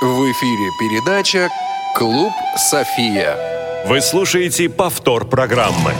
[0.00, 1.48] В эфире передача
[1.96, 3.36] «Клуб София».
[3.86, 5.92] Вы слушаете повтор программы.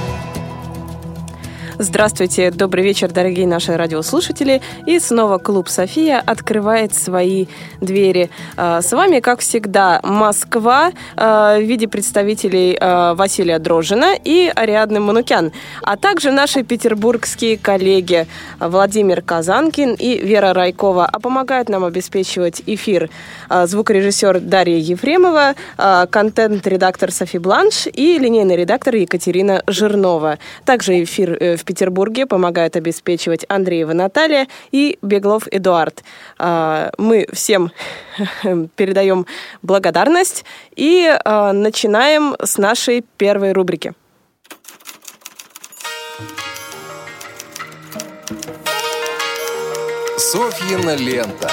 [1.84, 4.62] Здравствуйте, добрый вечер, дорогие наши радиослушатели.
[4.86, 7.44] И снова клуб «София» открывает свои
[7.82, 8.30] двери.
[8.56, 14.98] А, с вами, как всегда, Москва а, в виде представителей а, Василия Дрожина и Ариадны
[15.00, 15.52] Манукян,
[15.82, 18.26] а также наши петербургские коллеги
[18.58, 21.04] Владимир Казанкин и Вера Райкова.
[21.04, 23.10] А помогают нам обеспечивать эфир
[23.50, 30.38] звукорежиссер Дарья Ефремова, контент-редактор Софи Бланш и линейный редактор Екатерина Жирнова.
[30.64, 36.04] Также эфир э, в в Петербурге помогают обеспечивать Андреева Наталья и Беглов Эдуард.
[36.38, 37.72] А, мы всем
[38.76, 39.26] передаем
[39.62, 40.44] благодарность
[40.76, 43.92] и а, начинаем с нашей первой рубрики.
[50.16, 51.50] Софьина лента.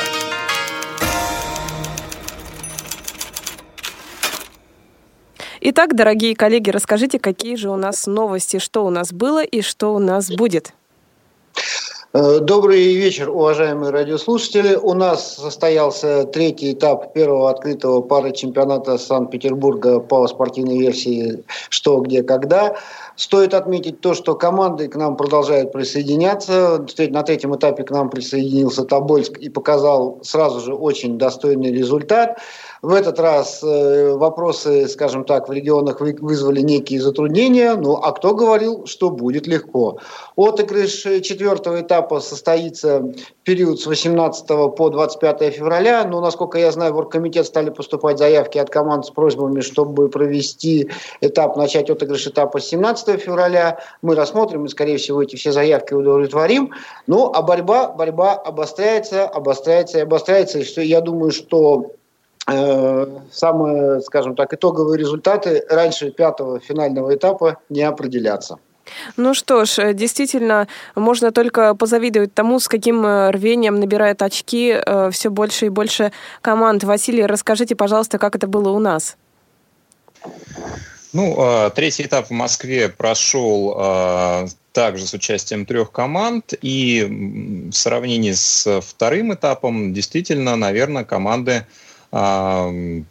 [5.64, 9.94] Итак, дорогие коллеги, расскажите, какие же у нас новости, что у нас было и что
[9.94, 10.74] у нас будет.
[12.14, 14.74] Э, добрый вечер, уважаемые радиослушатели.
[14.76, 22.24] У нас состоялся третий этап первого открытого пары чемпионата Санкт-Петербурга по спортивной версии «Что, где,
[22.24, 22.76] когда».
[23.16, 26.84] Стоит отметить то, что команды к нам продолжают присоединяться.
[26.98, 32.40] На третьем этапе к нам присоединился Тобольск и показал сразу же очень достойный результат.
[32.82, 37.76] В этот раз э, вопросы, скажем так, в регионах вызвали некие затруднения.
[37.76, 40.00] Ну, а кто говорил, что будет легко?
[40.36, 46.06] Отыгрыш четвертого этапа состоится в период с 18 по 25 февраля.
[46.06, 50.90] Но, насколько я знаю, в оргкомитет стали поступать заявки от команд с просьбами, чтобы провести
[51.22, 53.78] этап, начать отыгрыш этапа с 17 февраля.
[54.02, 56.72] Мы рассмотрим и, скорее всего, эти все заявки удовлетворим.
[57.06, 60.64] Ну, а борьба, борьба обостряется, обостряется и обостряется.
[60.64, 62.01] Что, я думаю, что Э,
[62.46, 68.58] самые, скажем так, итоговые результаты раньше пятого финального этапа не определятся.
[69.16, 74.76] Ну что ж, э, действительно, можно только позавидовать тому, с каким э, рвением набирает очки
[75.12, 76.84] все больше и больше команд.
[76.84, 79.18] Василий, расскажите, пожалуйста, как это было у нас?
[81.14, 86.54] Ну, третий этап в Москве прошел также с участием трех команд.
[86.62, 91.66] И в сравнении с вторым этапом, действительно, наверное, команды
[92.12, 93.06] ну,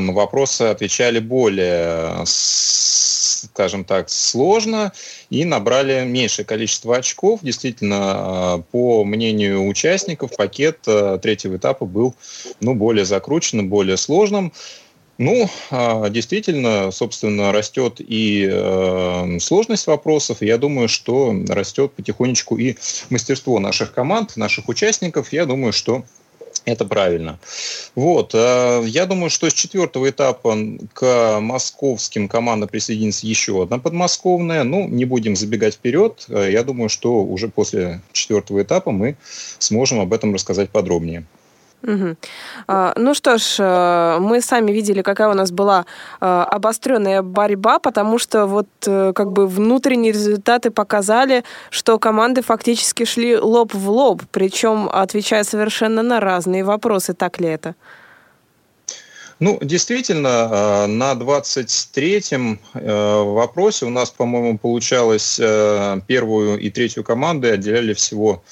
[0.00, 4.92] на вопросы отвечали более, скажем так, сложно
[5.30, 7.40] и набрали меньшее количество очков.
[7.42, 12.14] Действительно, а, по мнению участников, пакет а, третьего этапа был
[12.60, 14.52] ну, более закрученным, более сложным.
[15.18, 20.38] Ну, а, действительно, собственно, растет и э, сложность вопросов.
[20.40, 22.76] Я думаю, что растет потихонечку и
[23.10, 25.32] мастерство наших команд, наших участников.
[25.32, 26.02] Я думаю, что
[26.64, 27.38] это правильно.
[27.94, 28.32] Вот.
[28.34, 30.56] Э, я думаю, что с четвертого этапа
[30.92, 34.64] к московским командам присоединится еще одна подмосковная.
[34.64, 36.26] Ну, не будем забегать вперед.
[36.28, 39.16] Э, я думаю, что уже после четвертого этапа мы
[39.58, 41.24] сможем об этом рассказать подробнее.
[41.82, 42.16] Угу.
[42.96, 45.84] Ну что ж, э, мы сами видели, какая у нас была
[46.20, 53.04] а, обостренная борьба, потому что вот а, как бы внутренние результаты показали, что команды фактически
[53.04, 57.14] шли лоб в лоб, причем отвечая совершенно на разные вопросы.
[57.14, 57.74] Так ли это?
[59.40, 62.60] Ну, действительно, на 23-м
[63.34, 65.34] вопросе у нас, по-моему, получалось
[66.06, 68.44] первую и третью команды отделяли всего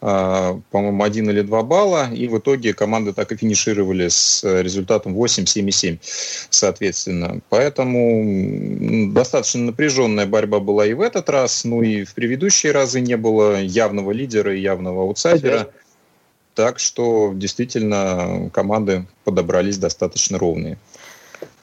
[0.00, 5.46] по-моему, один или два балла, и в итоге команды так и финишировали с результатом 8,
[5.46, 5.98] 7 и 7,
[6.50, 7.40] соответственно.
[7.48, 13.16] Поэтому достаточно напряженная борьба была и в этот раз, ну и в предыдущие разы не
[13.16, 15.68] было явного лидера и явного аутсайдера.
[16.54, 20.76] Так что действительно команды подобрались достаточно ровные.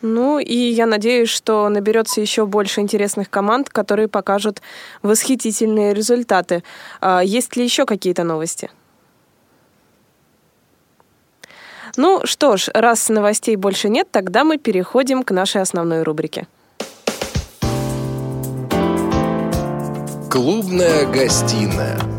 [0.02, 4.62] Ну и я надеюсь, что наберется еще больше интересных команд, которые покажут
[5.02, 6.63] восхитительные результаты.
[7.02, 8.69] А есть ли еще какие-то новости?
[11.97, 16.47] Ну что ж, раз новостей больше нет, тогда мы переходим к нашей основной рубрике.
[20.29, 22.15] Клубная гостиная.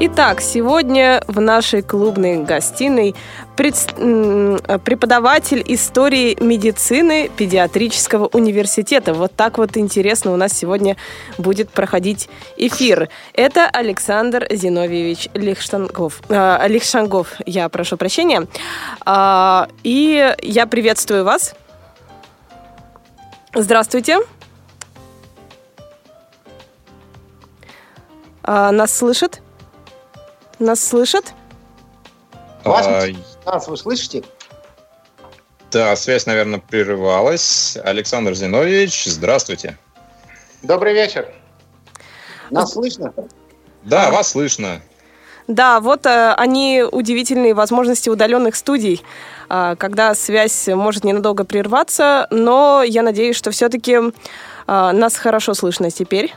[0.00, 3.16] Итак, сегодня в нашей клубной гостиной
[3.56, 3.74] пред...
[4.84, 9.12] преподаватель истории медицины педиатрического университета.
[9.12, 10.96] Вот так вот интересно у нас сегодня
[11.36, 13.08] будет проходить эфир.
[13.32, 16.22] Это Александр Зиновьевич Лихштангов.
[16.28, 18.46] Э, Лихшангов, я прошу прощения.
[19.04, 21.56] Э, и я приветствую вас.
[23.52, 24.18] Здравствуйте.
[28.44, 29.42] Э, нас слышит?
[30.58, 31.32] Нас слышат?
[32.64, 33.06] Вас, а,
[33.46, 34.24] нас вы слышите?
[35.70, 37.76] Да, связь, наверное, прерывалась.
[37.84, 39.78] Александр Зиновьевич, здравствуйте.
[40.62, 41.32] Добрый вечер.
[42.50, 43.12] Нас слышно?
[43.84, 44.80] Да, вас слышно.
[45.46, 49.02] Да, вот э, они удивительные возможности удаленных студий,
[49.48, 54.10] э, когда связь может ненадолго прерваться, но я надеюсь, что все-таки э,
[54.66, 56.34] нас хорошо слышно теперь.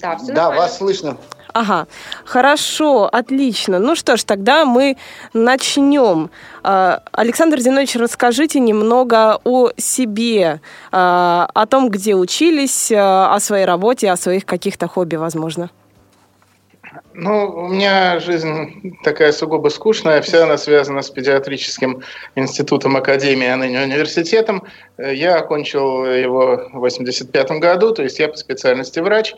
[0.00, 1.16] Да, все да вас слышно.
[1.52, 1.86] Ага,
[2.24, 3.78] хорошо, отлично.
[3.78, 4.96] Ну что ж, тогда мы
[5.32, 6.30] начнем.
[6.62, 10.60] А, Александр Зинович, расскажите немного о себе,
[10.92, 15.70] а, о том, где учились, а, о своей работе, о своих каких-то хобби, возможно.
[17.20, 22.02] Ну, у меня жизнь такая сугубо скучная, вся она связана с педиатрическим
[22.36, 24.62] институтом Академии, а ныне университетом.
[24.98, 29.34] Я окончил его в 85 году, то есть я по специальности врач,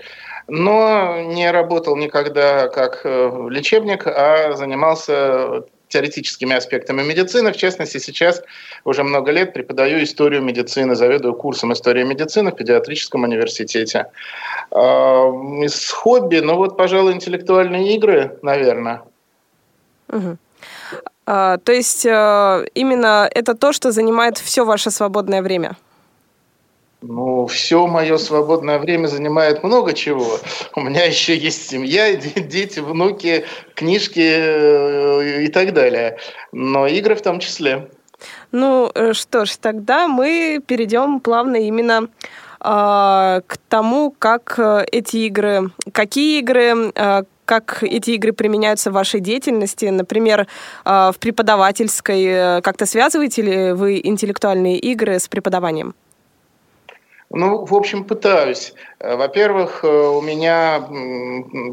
[0.51, 7.53] но не работал никогда как э, лечебник, а занимался теоретическими аспектами медицины.
[7.53, 8.43] В частности, сейчас
[8.85, 14.07] уже много лет преподаю историю медицины, заведую курсом истории медицины в педиатрическом университете.
[14.71, 15.29] А,
[15.63, 19.03] из хобби, ну вот, пожалуй, интеллектуальные игры, наверное.
[20.09, 20.37] Угу.
[21.27, 25.77] А, то есть э, именно это то, что занимает все ваше свободное время?
[27.03, 30.39] Ну, все мое свободное время занимает много чего.
[30.75, 36.19] У меня еще есть семья, дети, внуки, книжки э, и так далее.
[36.53, 37.89] Но игры в том числе.
[38.53, 42.09] Ну э, что ж, тогда мы перейдем плавно именно
[42.61, 48.95] э, к тому, как э, эти игры, какие игры, э, как эти игры применяются в
[48.95, 50.47] вашей деятельности, например,
[50.85, 52.63] в преподавательской.
[52.63, 55.97] Как-то связываете ли вы интеллектуальные игры с преподаванием?
[57.33, 58.75] Ну, в общем, пытаюсь.
[58.99, 60.81] Э, во-первых, э, у меня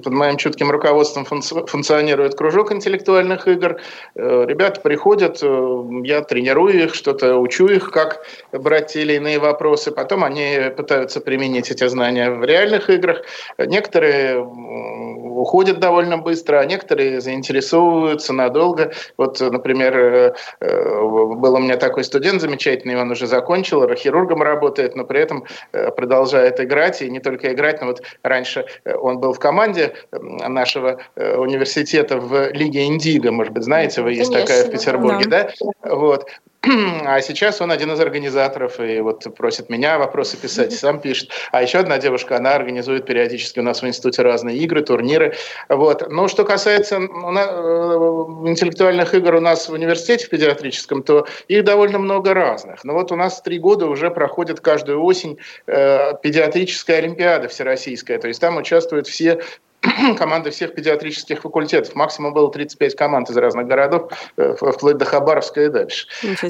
[0.04, 3.78] под моим чутким руководством функционирует кружок интеллектуальных игр.
[4.16, 9.92] Э, ребята приходят, я тренирую их, что-то учу их, как брать те или иные вопросы.
[9.92, 13.24] Потом они пытаются применить эти знания в реальных играх.
[13.58, 18.92] Некоторые уходят довольно быстро, а некоторые заинтересовываются надолго.
[19.18, 25.20] Вот, например, был у меня такой студент замечательный, он уже закончил, хирургом работает, но при
[25.20, 29.94] этом продолжает играть, и не только играть, но вот раньше э, он был в команде
[30.12, 35.50] нашего э, университета в Лиге Индиго, может быть, знаете, вы есть такая в Петербурге, да?
[35.60, 35.96] да?
[35.96, 36.30] Вот.
[36.62, 41.30] А сейчас он один из организаторов и вот просит меня вопросы писать, сам пишет.
[41.52, 45.36] А еще одна девушка, она организует периодически у нас в институте разные игры, турниры.
[45.70, 46.10] Вот.
[46.10, 52.34] Но что касается интеллектуальных игр у нас в университете в педиатрическом, то их довольно много
[52.34, 52.84] разных.
[52.84, 55.38] Но вот у нас три года уже проходит каждую осень
[55.68, 58.20] э, педиатрическая олимпиада всероссийская.
[58.20, 59.40] То есть там участвуют все
[60.18, 61.96] команды всех педиатрических факультетов.
[61.96, 66.08] Максимум было 35 команд из разных городов, э, вплоть до Хабаровска и дальше.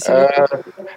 [0.08, 0.48] А,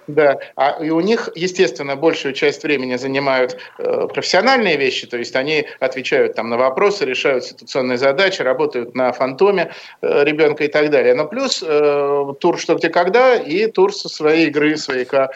[0.06, 0.38] да.
[0.56, 5.66] А, и у них, естественно, большую часть времени занимают э, профессиональные вещи, то есть они
[5.80, 9.72] отвечают там на вопросы, решают ситуационные задачи, работают на фантоме
[10.02, 11.14] э, ребенка и так далее.
[11.14, 15.30] Но плюс э, тур «Что, где, когда» и тур со своей игры, свояка.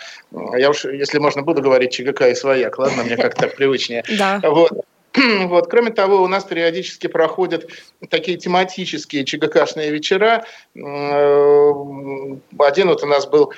[0.57, 4.05] Я уж, если можно, буду говорить ЧГК и свояк, ладно, мне как-то привычнее.
[4.17, 4.41] Да.
[4.43, 4.85] Вот.
[5.15, 5.69] Вот.
[5.69, 7.69] Кроме того, у нас периодически проходят
[8.11, 10.45] такие тематические ЧГКшные вечера.
[10.75, 11.73] Э,
[12.59, 13.53] один вот у нас был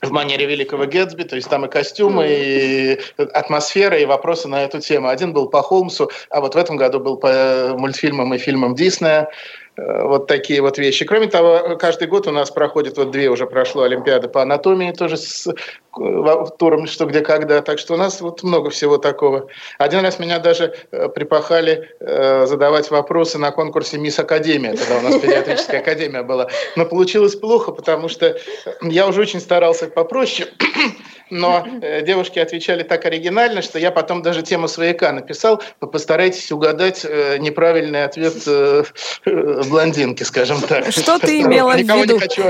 [0.00, 4.80] в манере великого Гэтсби, то есть там и костюмы, и атмосфера, и вопросы на эту
[4.80, 5.08] тему.
[5.08, 9.28] Один был по Холмсу, а вот в этом году был по мультфильмам и фильмам Диснея.
[9.76, 11.04] Э, вот такие вот вещи.
[11.04, 15.16] Кроме того, каждый год у нас проходит, вот две уже прошло Олимпиады по анатомии тоже
[15.16, 15.52] с э,
[16.58, 17.62] туром «Что, где, когда».
[17.62, 19.48] Так что у нас вот много всего такого.
[19.78, 24.74] Один раз меня даже э, припахали задавать вопросы на конкурсе «Мисс Академия».
[24.74, 26.48] Тогда у нас педиатрическая академия была.
[26.76, 28.36] Но получилось плохо, потому что
[28.82, 30.48] я уже очень старался попроще
[31.32, 35.62] но э, девушки отвечали так оригинально, что я потом даже тему свояка написал.
[35.80, 38.84] Постарайтесь угадать э, неправильный ответ э,
[39.24, 40.92] блондинки, скажем так.
[40.92, 41.84] Что ты имела в виду?
[41.84, 42.42] Никого не хочу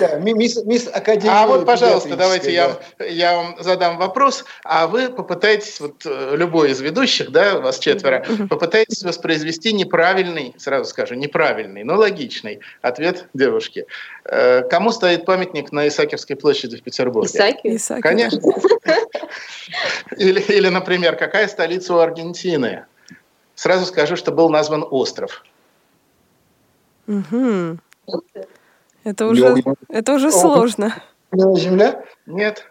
[0.00, 1.34] Да, мисс, Академия.
[1.34, 6.80] А вот, пожалуйста, давайте я, я вам задам вопрос, а вы попытаетесь, вот любой из
[6.80, 13.86] ведущих, да, вас четверо, попытайтесь воспроизвести неправильный, сразу скажу, неправильный, но логичный ответ девушки.
[14.30, 17.28] Э, кому стоит памятник на Исаакиевской площади в Петербурге?
[17.28, 17.80] Исаакиев.
[17.80, 18.02] Исаакиев.
[18.02, 18.40] Конечно.
[20.16, 22.86] Или, или, например, какая столица у Аргентины?
[23.54, 25.44] Сразу скажу, что был назван остров.
[27.06, 27.78] Угу.
[29.04, 30.94] Это уже, это уже сложно.
[31.32, 32.02] Земля?
[32.26, 32.64] Нет.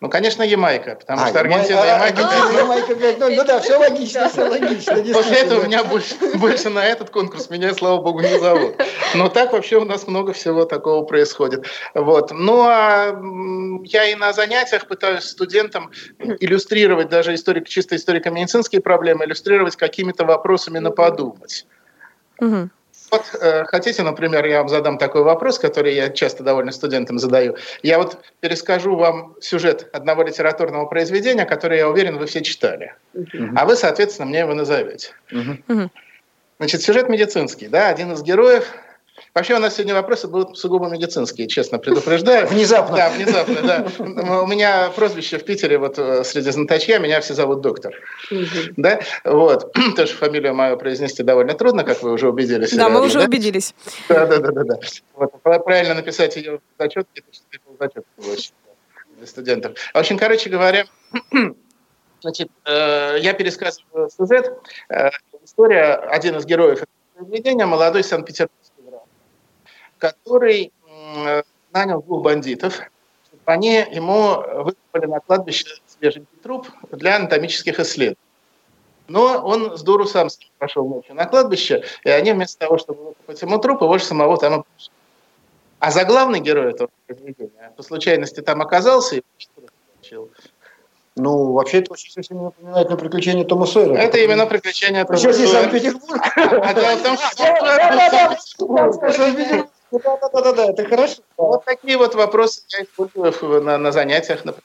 [0.00, 2.28] Ну, конечно, Ямайка, потому А, что Аргентина и Ямай- а, Ямайка.
[2.28, 3.34] Аргентина, Ямайка 5-0.
[3.36, 4.96] Ну да, все логично, все логично.
[5.12, 8.76] После этого меня больше, больше на этот конкурс меня, слава богу, не зовут.
[9.16, 11.66] Но так вообще у нас много всего такого происходит.
[11.94, 12.30] Вот.
[12.30, 13.20] Ну, а
[13.82, 20.78] я и на занятиях пытаюсь студентам иллюстрировать даже историк, чисто историко-медицинские проблемы, иллюстрировать какими-то вопросами
[20.78, 21.66] на подумать.
[23.10, 27.56] Вот э, хотите, например, я вам задам такой вопрос, который я часто довольно студентам задаю.
[27.82, 32.94] Я вот перескажу вам сюжет одного литературного произведения, которое, я уверен, вы все читали.
[33.56, 35.12] А вы, соответственно, мне его назовете.
[35.30, 35.90] Мгм.
[36.58, 38.74] Значит, сюжет медицинский, да, один из героев.
[39.38, 42.46] Вообще у нас сегодня вопросы будут сугубо медицинские, честно предупреждаю.
[42.48, 42.96] Внезапно.
[42.96, 43.86] Да, внезапно, да.
[44.42, 47.94] У меня прозвище в Питере, вот э, среди знаточья, меня все зовут доктор.
[48.76, 49.72] Да, вот.
[49.96, 52.72] Тоже фамилию мою произнести довольно трудно, как вы уже убедились.
[52.72, 53.76] Да, мы уже убедились.
[54.08, 54.80] Да, да, да, да, да.
[55.14, 58.02] Вот, пра- правильно написать ее в зачетке, это
[58.32, 58.52] очень
[59.18, 59.78] для студентов.
[59.94, 60.84] В общем, короче говоря,
[62.22, 64.52] значит, э, я пересказываю сюжет.
[64.88, 65.10] Э,
[65.44, 68.77] история, один из героев этого произведения, молодой санкт-петербургский
[69.98, 70.72] который
[71.72, 72.80] нанял двух бандитов,
[73.26, 78.16] чтобы они ему выкопали на кладбище свеженький труп для анатомических исследований.
[79.08, 80.28] Но он с дуру сам
[80.58, 84.36] пошел ночью на кладбище, и они вместо того, чтобы выкопать ему труп, его же самого
[84.36, 84.92] там и пришли.
[85.78, 89.22] А заглавный герой этого произведения по случайности там оказался и
[89.54, 90.30] получил.
[91.16, 93.94] Ну, вообще это очень сильно напоминает на приключения Тома Сойера.
[93.94, 95.70] Это именно приключение Тома Причем здесь Сойера.
[95.70, 96.22] Санкт-Петербург.
[96.36, 97.16] А дело в том,
[98.46, 99.68] что.
[99.90, 101.22] Да-да-да, это хорошо.
[101.36, 104.44] вот такие вот вопросы я использую на, на занятиях.
[104.44, 104.64] например.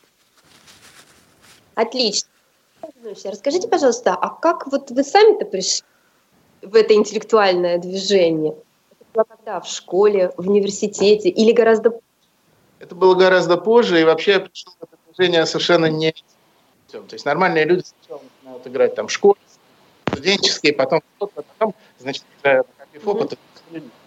[1.76, 2.30] Отлично.
[3.24, 5.86] Расскажите, пожалуйста, а как вот вы сами-то пришли
[6.62, 8.56] в это интеллектуальное движение?
[8.92, 9.60] Это было когда?
[9.60, 12.00] В школе, в университете или гораздо
[12.80, 16.14] Это было гораздо позже, и вообще я пришел в это движение совершенно не
[16.86, 17.08] путем.
[17.08, 19.40] То есть нормальные люди сначала начинают играть там в школе,
[20.08, 23.40] студенческие, потом в фото, потом, значит, играют на каких опытов.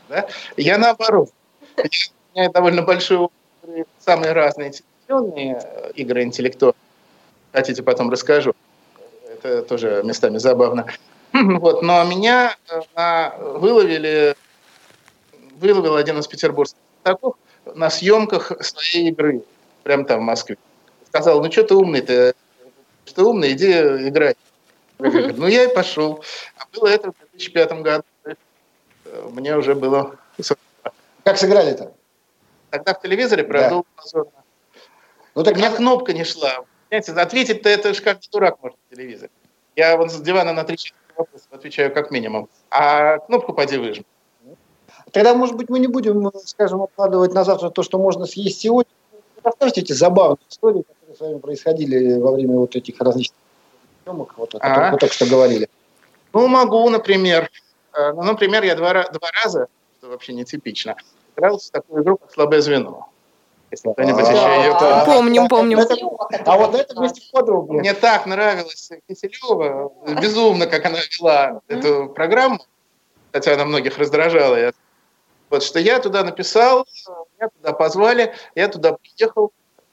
[0.09, 0.29] Да?
[0.57, 1.31] Я наоборот.
[1.77, 3.37] У меня довольно большой опыт
[3.99, 6.81] самые разные телевизионные э, игры интеллектуальные.
[7.53, 8.55] Хотите, потом расскажу.
[9.33, 10.87] Это тоже местами забавно.
[11.33, 14.35] Вот, но меня э, выловили,
[15.61, 17.35] выловил один из петербургских знатоков
[17.75, 19.43] на съемках своей игры,
[19.83, 20.57] прямо там в Москве.
[21.09, 22.33] Сказал, ну что ты умный ты,
[23.05, 24.37] что умный, иди играй.
[24.99, 26.25] Ну я и пошел.
[26.57, 28.05] А было это в 2005 году.
[29.13, 30.17] Э, Мне уже было...
[31.25, 31.93] Как сыграли-то?
[32.71, 33.83] Тогда в телевизоре, правда, Да.
[33.97, 34.31] позорно.
[35.35, 36.65] Ну У так меня кнопка не шла.
[36.89, 39.31] Понимаете, ответить-то это же каждый дурак может в телевизоре.
[39.75, 42.49] Я вот с дивана на три часа вопросов отвечаю как минимум.
[42.71, 44.05] А кнопку поди выжми.
[45.13, 48.91] Тогда, может быть, мы не будем, скажем, откладывать на завтра то, что можно съесть сегодня.
[49.43, 53.39] Расскажите эти забавные истории, которые с вами происходили во время вот этих различных
[54.05, 54.93] съемок, вот, о которых Ага.
[54.93, 55.69] вы только что говорили.
[56.33, 57.51] Ну, могу, например.
[57.97, 60.97] Э, Ну, например, я два, два раза, что вообще нетипично,
[61.37, 63.09] играл в такую игру, как «Слабое звено».
[63.71, 65.05] Если кто-нибудь А, еще ее помнит.
[65.07, 65.79] Помним, помним.
[65.81, 65.97] Это-
[66.47, 67.81] А вот на этом месте подробнее.
[67.81, 72.61] Мне так нравилась Киселева, безумно, как она вела эту программу,
[73.33, 74.57] хотя она многих раздражала.
[74.57, 74.73] Я-
[75.51, 76.87] Вот что я туда написал,
[77.39, 79.53] меня туда позвали, я туда приехал.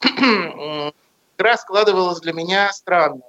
[1.36, 3.22] Игра складывалась для меня странно.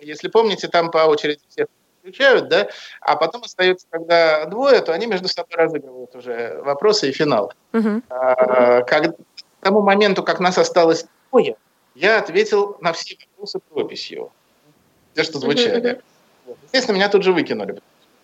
[0.00, 1.66] Если помните, там по очереди всех
[2.02, 2.68] включают, да,
[3.00, 7.52] а потом остается, когда двое, то они между собой разыгрывают уже вопросы и финал.
[7.72, 8.02] Мгм.
[8.08, 11.56] А, как- к тому моменту, как нас осталось двое,
[11.94, 14.32] я ответил на все вопросы прописью.
[15.14, 16.00] Те, что звучали.
[16.44, 16.56] Вот.
[16.64, 17.80] Естественно, меня тут же выкинули.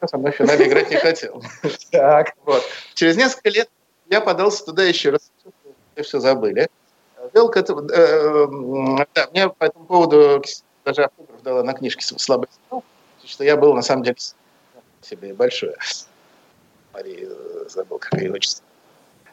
[0.07, 1.43] со мной в финале играть не хотел.
[1.93, 2.33] Так.
[2.45, 2.63] Вот.
[2.95, 3.69] Через несколько лет
[4.09, 5.31] я подался туда еще раз.
[5.97, 6.69] Все забыли.
[7.35, 10.43] Вел к этому, э, да, мне по этому поводу
[10.85, 12.85] даже автограф дала на книжке «Слабый сигнал»,
[13.29, 14.17] что я был на самом деле
[15.03, 15.77] себе большое.
[16.93, 18.65] Мария, э, забыл, как ее отчество.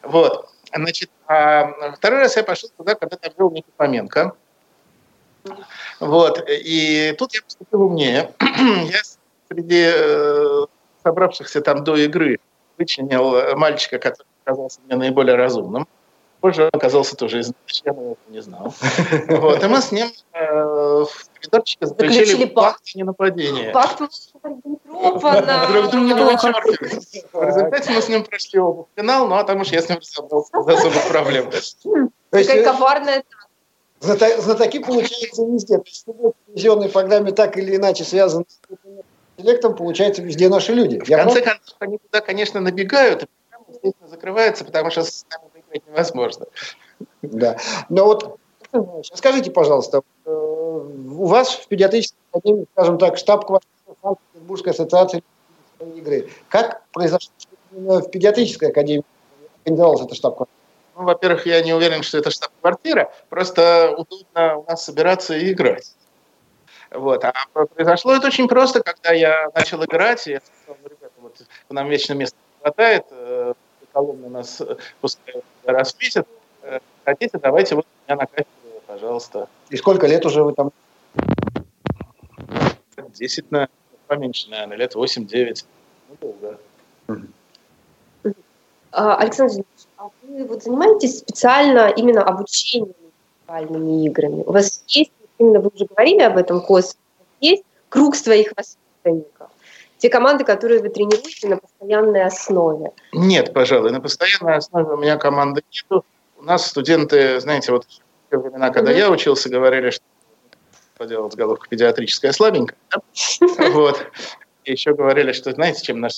[0.04, 0.50] Вот.
[0.74, 4.36] Значит, а второй раз я пошел туда, когда там вел Никита Фоменко.
[6.00, 6.44] Вот.
[6.48, 8.32] И тут я поступил умнее.
[8.42, 9.02] я
[9.50, 10.66] среди э,
[11.04, 12.40] собравшихся там до игры
[12.78, 15.88] вычленил мальчика, который оказался мне наиболее разумным.
[16.42, 18.74] Позже он оказался тоже из я этого не знал.
[19.30, 19.64] Вот.
[19.64, 20.64] И мы с ним э,
[21.06, 22.96] в коридорчике Заключили заключили пакт.
[22.96, 23.72] ненападения.
[23.72, 24.01] Пакт
[24.44, 26.48] Риббентропа, Друг друга Неплохо.
[26.48, 27.24] вычеркивали.
[27.34, 29.89] В результате мы с ним прошли оба в финал, ну а там уж я с
[29.89, 31.50] ним разобрался без особых проблем.
[31.51, 31.77] То есть
[32.50, 33.24] Какая э, коварная
[34.00, 35.77] зната- знатоки, получается, везде.
[35.77, 38.60] То есть в телевизионной программе так или иначе связан с
[39.38, 41.00] интеллектом, получается, везде наши люди.
[41.00, 45.50] В конце концов, они туда, конечно, набегают, и программа, естественно, закрывается, потому что с нами
[45.54, 46.46] выиграть невозможно.
[47.22, 47.58] Да.
[47.89, 48.38] Но вот
[49.13, 55.24] скажите, пожалуйста, э, у вас в педиатрической академии, скажем так, штаб-квартира Санкт-Петербургской ассоциации
[55.79, 56.29] игры.
[56.50, 57.32] Как произошло,
[57.72, 59.03] в педиатрической академии
[59.63, 60.55] организовалась эта штаб-квартира?
[60.98, 63.12] Ну, во-первых, я не уверен, что это штаб-квартира.
[63.29, 65.94] Просто удобно у нас собираться и играть.
[66.91, 67.24] Вот.
[67.25, 71.89] А произошло это очень просто, когда я начал играть, я сказал, ну, ребята, вот нам
[71.89, 73.53] вечно места не хватает, э,
[73.91, 74.62] колонны нас
[75.01, 76.25] пускают раз в месяц,
[76.62, 78.51] э, хотите, давайте вот меня на кафедру,
[78.96, 79.50] пожалуйста.
[79.70, 80.72] И сколько лет уже вы там?
[83.14, 83.70] Десять, наверное,
[84.08, 85.66] поменьше, наверное, лет восемь-девять.
[86.10, 86.58] Ну, долго.
[88.92, 92.96] А, Александр Зинович, а вы вот занимаетесь специально именно обучением
[93.48, 94.44] интеллектуальными играми?
[94.44, 96.98] У вас есть, именно вы уже говорили об этом, Кос,
[97.42, 99.50] есть круг своих воспитанников?
[99.98, 102.92] Те команды, которые вы тренируете на постоянной основе?
[103.12, 106.06] Нет, пожалуй, на постоянной основе у меня команды нету.
[106.38, 107.86] У нас студенты, знаете, вот
[108.36, 110.04] те времена, когда я учился, говорили, что
[110.98, 112.77] поделал с головкой педиатрическая слабенькая.
[113.72, 114.06] Вот.
[114.63, 116.13] Еще говорили, что знаете, чем наш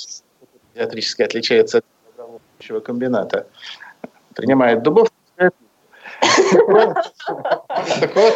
[0.74, 3.48] педиатрический отличается от добровольчего комбината?
[4.36, 5.10] Принимает дубов,
[8.00, 8.36] Так вот,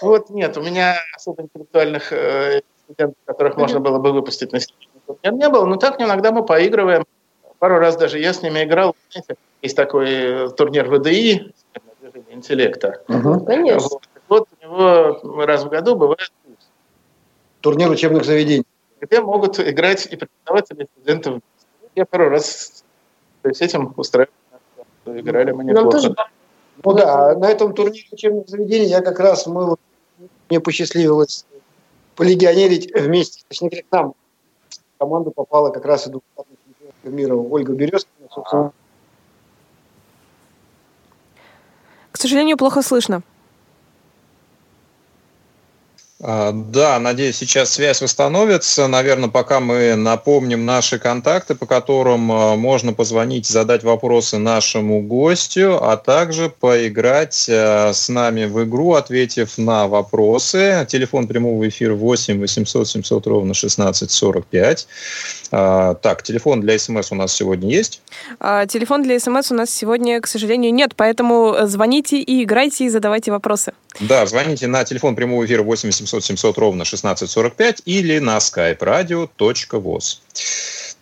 [0.00, 4.88] вот нет, у меня особо интеллектуальных э, студентов, которых можно было бы выпустить на степень,
[5.24, 7.04] не было, но так иногда мы поигрываем.
[7.58, 8.94] Пару раз даже я с ними играл.
[9.10, 11.52] Знаете, есть такой э, турнир ВДИ,
[12.30, 13.02] интеллекта.
[13.08, 13.44] Угу.
[13.44, 13.88] Конечно.
[13.88, 16.32] Вот, вот у него раз в году бывает
[17.60, 18.64] турнир учебных заведений,
[19.00, 21.40] где могут играть и преподаватели, и студенты.
[21.94, 22.84] Я пару раз
[23.42, 24.32] с этим устраивал.
[25.06, 25.90] Играли мы неплохо.
[25.90, 26.14] Тоже...
[26.82, 29.76] Ну да, на этом турнире учебных заведений я как раз, мы,
[30.48, 31.44] мне посчастливилось
[32.16, 34.14] полегионерить вместе, точнее к нам
[34.68, 36.56] в команду попала как раз и двукратная
[37.04, 38.72] мира Ольга Березкина, собственно.
[42.20, 43.22] К сожалению, плохо слышно.
[46.20, 48.88] А, да, надеюсь, сейчас связь восстановится.
[48.88, 55.82] Наверное, пока мы напомним наши контакты, по которым а, можно позвонить, задать вопросы нашему гостю,
[55.82, 60.86] а также поиграть а, с нами в игру, ответив на вопросы.
[60.90, 64.10] Телефон прямого эфира 8 800 700 ровно 16
[65.50, 66.00] 45.
[66.00, 68.02] Так, телефон для СМС у нас сегодня есть?
[68.38, 73.30] Телефон для СМС у нас сегодня, к сожалению, нет, поэтому звоните и играйте, и задавайте
[73.30, 73.72] вопросы.
[74.00, 80.18] Да, звоните на телефон прямого эфира 8 800 700 ровно 1645 или на skype radio.voz.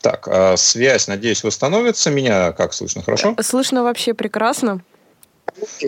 [0.00, 2.10] Так, а связь, надеюсь, восстановится.
[2.10, 3.02] Меня как слышно?
[3.02, 3.34] Хорошо?
[3.40, 4.80] Слышно вообще прекрасно.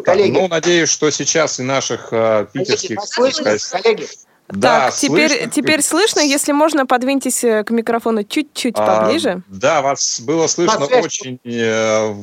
[0.05, 2.99] Так, ну, надеюсь, что сейчас и наших э, питерских...
[3.15, 4.07] Коллеги, коллеги,
[4.53, 5.51] да, так, теперь, слышно.
[5.51, 6.21] теперь слышно.
[6.21, 9.43] Если можно, подвиньтесь э, к микрофону чуть-чуть а, поближе.
[9.49, 12.15] Да, вас было слышно очень, э,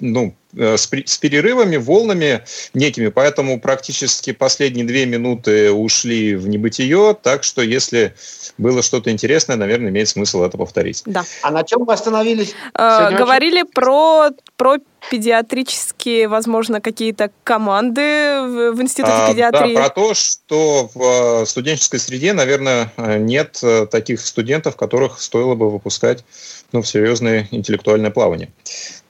[0.00, 7.44] ну, с, с перерывами, волнами некими, поэтому практически последние две минуты ушли в небытие, так
[7.44, 8.14] что если
[8.56, 11.02] было что-то интересное, наверное, имеет смысл это повторить.
[11.06, 11.24] Да.
[11.42, 12.54] А на чем мы остановились?
[12.74, 14.78] Э, говорили про, про
[15.10, 19.74] педиатрические, возможно, какие-то команды в, в Институте а, педиатрии?
[19.74, 25.54] Да, про то, что в э, студенческой среде, наверное, нет э, таких студентов, которых стоило
[25.54, 26.24] бы выпускать
[26.72, 28.50] ну, в серьезное интеллектуальное плавание.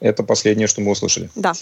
[0.01, 1.31] Это последнее, что мы услышали.
[1.35, 1.53] Да.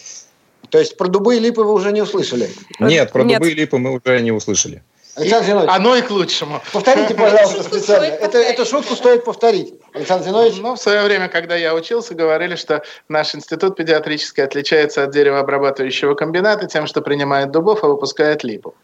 [0.70, 2.50] То есть про дубы и липы вы уже не услышали?
[2.80, 3.38] Нет, про Нет.
[3.38, 4.82] дубы и липы мы уже не услышали.
[5.16, 5.70] Александр Зинович.
[5.70, 6.60] Оно и к лучшему.
[6.72, 8.04] Повторите, пожалуйста, специально.
[8.04, 9.74] Это, эту шутку стоит повторить.
[9.94, 10.56] Александр Зинович.
[10.60, 16.14] Ну, в свое время, когда я учился, говорили, что наш институт педиатрический отличается от деревообрабатывающего
[16.14, 18.74] комбината тем, что принимает дубов, а выпускает липу.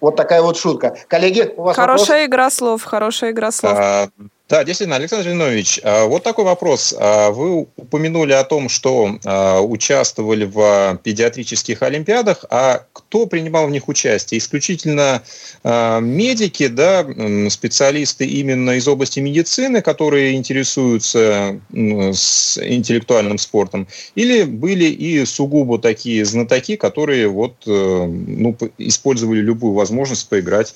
[0.00, 0.96] Вот такая вот шутка.
[1.08, 2.28] Коллеги, у вас Хорошая вопрос?
[2.28, 3.74] игра слов, хорошая игра слов.
[3.76, 4.08] А,
[4.46, 6.94] да, действительно, Александр Зинович, а, вот такой вопрос.
[6.98, 13.70] А, вы упомянули о том, что а, участвовали в педиатрических олимпиадах, а кто принимал в
[13.70, 14.38] них участие?
[14.38, 15.22] Исключительно
[15.64, 17.06] медики, да,
[17.48, 26.24] специалисты именно из области медицины, которые интересуются с интеллектуальным спортом, или были и сугубо такие
[26.26, 30.74] знатоки, которые вот, э, ну, использовали любую возможность поиграть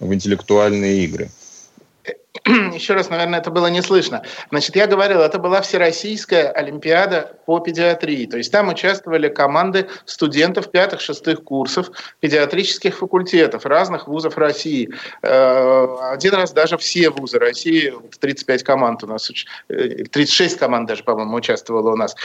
[0.00, 1.30] в интеллектуальные игры?
[2.74, 4.22] еще раз, наверное, это было не слышно.
[4.50, 8.26] Значит, я говорил, это была Всероссийская Олимпиада по педиатрии.
[8.26, 14.90] То есть там участвовали команды студентов пятых-шестых курсов педиатрических факультетов разных вузов России.
[15.22, 19.30] Э, один раз даже все вузы России, 35 команд у нас,
[19.68, 22.16] 36 э, команд даже, по-моему, участвовало у нас.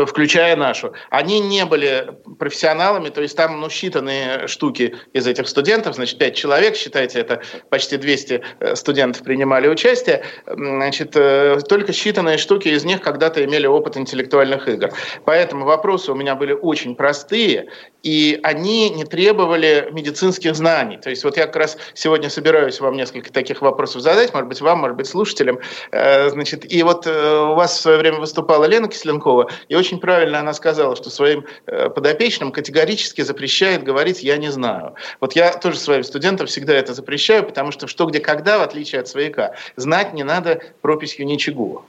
[0.00, 5.48] Э, включая нашу, они не были профессионалами, то есть там ну, считанные штуки из этих
[5.48, 11.92] студентов, значит, 5 человек, считайте, это почти 200 э, студентов принимали участие, значит, э, только
[11.92, 14.90] считанные штуки из них когда-то имели опыт интеллектуальных игр.
[15.24, 17.68] Поэтому вопросы у меня были очень простые,
[18.02, 20.96] и они не требовали медицинских знаний.
[20.96, 24.60] То есть вот я как раз сегодня собираюсь вам несколько таких вопросов задать, может быть,
[24.60, 25.58] вам, может быть, слушателям.
[25.92, 30.52] Значит, и вот у вас в свое время выступала Лена Кисленкова, и очень правильно она
[30.52, 34.94] сказала, что своим э, подопечным категорически запрещает говорить «я не знаю».
[35.20, 39.00] Вот я тоже своим студентам всегда это запрещаю, потому что что, где, когда, в отличие
[39.00, 41.84] от свояка, знать не надо прописью ничего.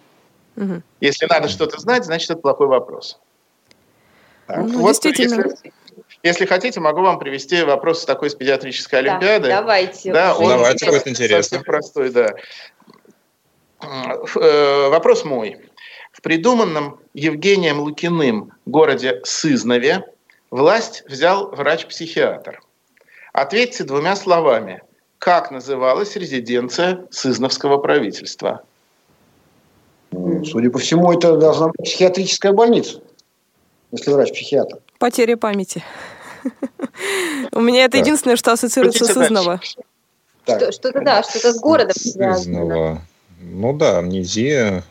[0.57, 0.81] Угу.
[0.99, 3.19] Если надо что-то знать, значит, это плохой вопрос.
[4.47, 5.43] Так, ну, вот действительно.
[5.45, 5.73] Если,
[6.23, 9.47] если хотите, могу вам привести вопрос такой с педиатрической олимпиады.
[9.47, 10.13] Да, давайте.
[10.13, 11.43] Да, он давайте, будет интересно.
[11.43, 12.35] Совсем простой, да.
[13.81, 15.57] Э, вопрос мой.
[16.21, 20.05] В придуманном Евгением Лукиным городе Сызнове
[20.51, 22.61] власть взял врач-психиатр.
[23.33, 24.83] Ответьте двумя словами.
[25.17, 28.61] Как называлась резиденция Сызновского правительства?
[30.11, 33.01] Судя по всему, это должна быть психиатрическая больница,
[33.91, 34.77] если врач-психиатр.
[34.99, 35.83] Потеря памяти.
[37.51, 39.59] У меня это единственное, что ассоциируется с Сызново.
[40.43, 43.01] Что-то, да, что-то с городом связано.
[43.39, 44.83] Ну да, амнезия,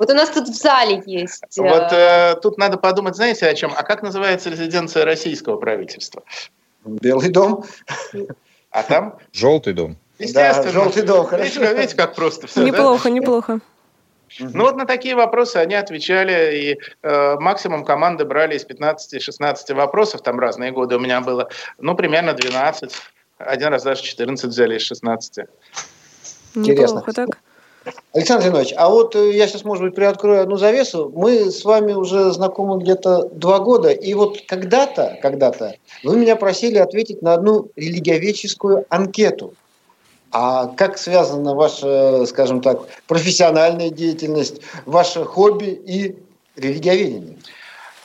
[0.00, 1.44] вот у нас тут в зале есть.
[1.58, 3.70] Вот э, тут надо подумать, знаете, о чем?
[3.76, 6.22] А как называется резиденция российского правительства?
[6.84, 7.64] Белый дом.
[8.70, 9.18] А там?
[9.32, 9.98] Желтый дом.
[10.18, 10.64] Естественно.
[10.64, 11.60] Да, желтый дом, хорошо.
[11.60, 13.10] Видите, видите, как просто все, Неплохо, да?
[13.10, 13.60] неплохо.
[14.38, 20.22] Ну вот на такие вопросы они отвечали, и э, максимум команды брали из 15-16 вопросов,
[20.22, 22.92] там разные годы у меня было, ну примерно 12,
[23.38, 25.46] один раз даже 14 взяли из 16.
[26.54, 26.96] Интересно.
[27.00, 27.28] Неплохо так.
[28.12, 31.12] Александр Зинович, а вот э, я сейчас, может быть, приоткрою одну завесу.
[31.14, 36.78] Мы с вами уже знакомы где-то два года, и вот когда-то, когда-то вы меня просили
[36.78, 39.54] ответить на одну религиоведческую анкету.
[40.32, 46.16] А как связана ваша, скажем так, профессиональная деятельность, ваше хобби и
[46.56, 47.36] религиоведение?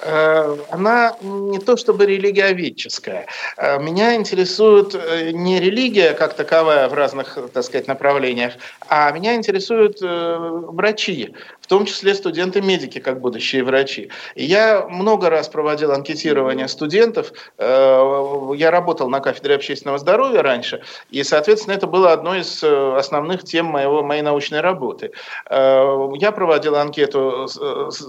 [0.01, 3.27] Э, она не то чтобы религиоведческая.
[3.57, 8.53] Э, меня интересует э, не религия как таковая в разных, так сказать, направлениях,
[8.89, 11.33] а меня интересуют врачи,
[11.65, 14.09] в том числе студенты-медики, как будущие врачи.
[14.35, 17.33] Я много раз проводил анкетирование студентов.
[17.57, 23.65] Я работал на кафедре общественного здоровья раньше, и, соответственно, это было одной из основных тем
[23.65, 25.09] моего, моей научной работы.
[25.49, 27.49] Я проводил анкету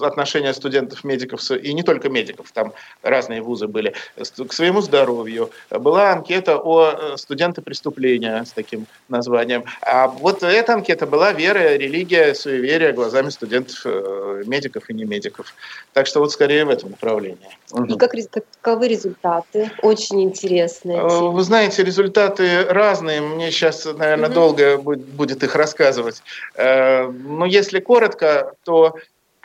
[0.02, 5.50] отношения студентов-медиков и не только медиков, там разные вузы были, к своему здоровью.
[5.70, 9.64] Была анкета о э, студенты преступления с таким названием.
[9.80, 13.45] А вот эта анкета была вера, религия, суеверие глазами студентов,
[13.84, 15.54] э, медиков и не медиков.
[15.92, 17.48] Так что вот скорее в этом направлении.
[17.88, 19.70] И как, каковы результаты?
[19.82, 20.98] Очень интересные.
[20.98, 23.20] Э, вы знаете, результаты разные.
[23.20, 24.34] Мне сейчас, наверное, угу.
[24.34, 26.22] долго будет их рассказывать.
[26.56, 28.96] Но если коротко, то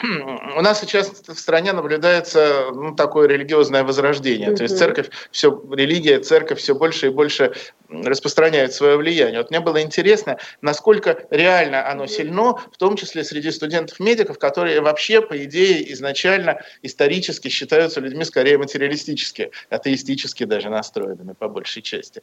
[0.03, 4.49] у нас сейчас в стране наблюдается ну, такое религиозное возрождение.
[4.49, 4.55] Mm-hmm.
[4.55, 7.53] То есть церковь, все, религия, церковь все больше и больше
[7.89, 9.39] распространяет свое влияние.
[9.39, 15.21] Вот мне было интересно, насколько реально оно сильно, в том числе среди студентов-медиков, которые вообще,
[15.21, 22.21] по идее, изначально исторически считаются людьми скорее материалистически, атеистически даже настроенными по большей части.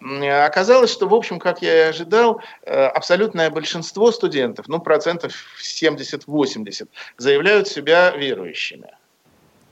[0.00, 6.88] Оказалось, что, в общем, как я и ожидал, э, абсолютное большинство студентов, ну, процентов 70-80,
[7.18, 8.90] заявляют себя верующими.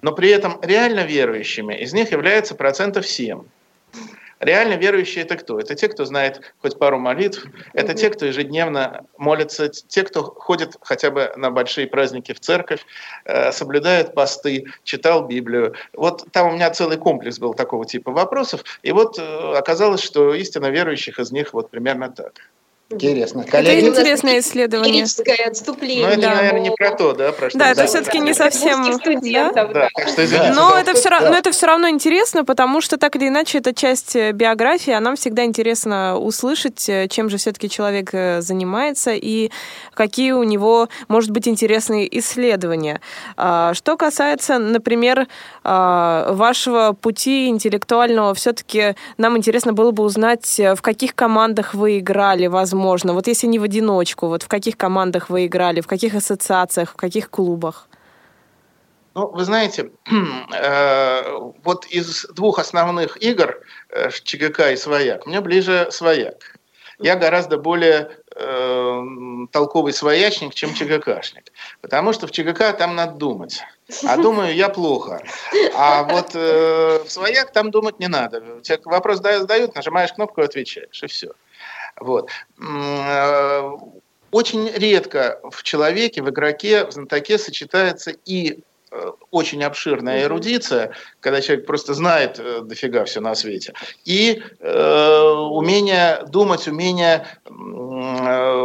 [0.03, 3.43] Но при этом реально верующими из них является процентов 7.
[4.41, 5.59] Реально верующие это кто?
[5.59, 10.77] Это те, кто знает хоть пару молитв, это те, кто ежедневно молится, те, кто ходит
[10.83, 12.85] хотя бы на большие праздники в церковь,
[13.25, 15.75] э, соблюдает посты, читал Библию.
[15.95, 20.35] Вот там у меня целый комплекс был такого типа вопросов, и вот э, оказалось, что
[20.35, 22.35] истинно верующих из них вот примерно так.
[22.91, 23.45] Интересно.
[23.45, 23.79] Коллеги...
[23.79, 25.05] Это интересное исследование.
[25.49, 26.07] отступление.
[26.07, 26.35] Но это, да.
[26.35, 27.33] наверное, не про то, да?
[27.33, 28.93] Про что да, это все-таки не совсем...
[28.95, 29.89] Студентов, да?
[29.97, 33.17] Да, что, извините, но, это все, равно, но это все равно интересно, потому что так
[33.17, 37.71] или иначе это часть э, биографии, а нам всегда интересно услышать, э, чем же все-таки
[37.71, 39.51] человек э, занимается и
[39.95, 43.01] какие у него, может быть, интересные исследования.
[43.37, 45.27] А, что касается, например,
[45.63, 52.47] а, вашего пути интеллектуального, все-таки нам интересно было бы узнать, в каких командах вы играли,
[52.47, 53.13] возможно, возможно?
[53.13, 56.97] Вот если не в одиночку, вот в каких командах вы играли, в каких ассоциациях, в
[56.97, 57.89] каких клубах?
[59.15, 59.91] Ну, вы знаете,
[60.53, 61.23] э,
[61.65, 63.61] вот из двух основных игр,
[63.91, 66.59] э, ЧГК и Свояк, мне ближе Свояк.
[66.99, 69.03] я гораздо более э,
[69.53, 71.53] толковый своячник, чем ЧГКшник.
[71.81, 73.63] Потому что в ЧГК там надо думать.
[74.09, 75.23] А думаю я плохо.
[75.75, 78.41] А вот э, в свояк там думать не надо.
[78.63, 81.29] Тебе вопрос задают, нажимаешь кнопку и отвечаешь, и все.
[82.01, 82.31] Вот.
[82.61, 83.71] Э,
[84.31, 88.61] очень редко в человеке, в игроке, в знатоке сочетается и
[88.95, 93.73] Э, очень обширная эрудиция, когда человек просто знает э, дофига все на свете,
[94.05, 97.51] и э, умение думать, умение э,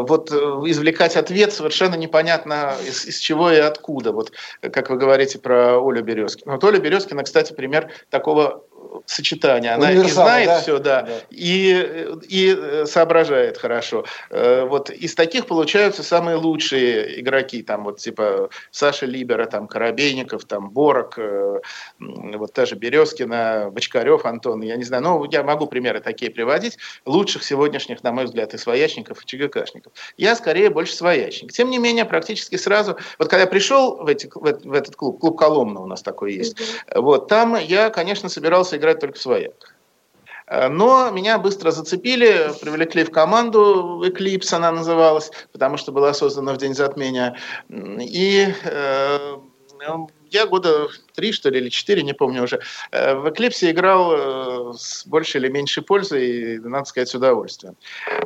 [0.08, 4.12] вот извлекать ответ совершенно непонятно из, из чего и откуда.
[4.12, 6.52] Вот как вы говорите про Олю Березкину.
[6.54, 8.64] Вот Оля Березкина, кстати, пример такого
[9.06, 9.74] сочетание.
[9.74, 10.62] Она и знает да?
[10.62, 11.12] все, да, да.
[11.30, 14.06] И, и э, соображает хорошо.
[14.30, 20.46] Э, вот из таких получаются самые лучшие игроки, там вот типа Саша Либера, там Коробейников,
[20.46, 21.60] там Борок, э,
[22.00, 26.78] вот та же Березкина, Бочкарев, Антон, я не знаю, ну я могу примеры такие приводить,
[27.06, 29.94] лучших сегодняшних, на мой взгляд, и своячников, и ЧГКшников.
[30.18, 31.52] Я скорее больше своячник.
[31.52, 35.20] Тем не менее, практически сразу, вот когда я пришел в, эти, в, в этот клуб,
[35.20, 37.02] клуб Коломна у нас такой есть, mm-hmm.
[37.02, 39.76] вот там я, конечно, собирался играть только в свояк.
[40.48, 46.54] Э, но меня быстро зацепили, привлекли в команду, Eclipse она называлась, потому что была создана
[46.54, 47.38] в день затмения.
[47.70, 49.38] И э,
[50.32, 50.88] я года
[51.20, 52.62] три, что ли, или четыре, не помню уже,
[52.92, 57.76] э, в Эклипсе играл э, с большей или меньшей пользой, и, надо сказать, с удовольствием.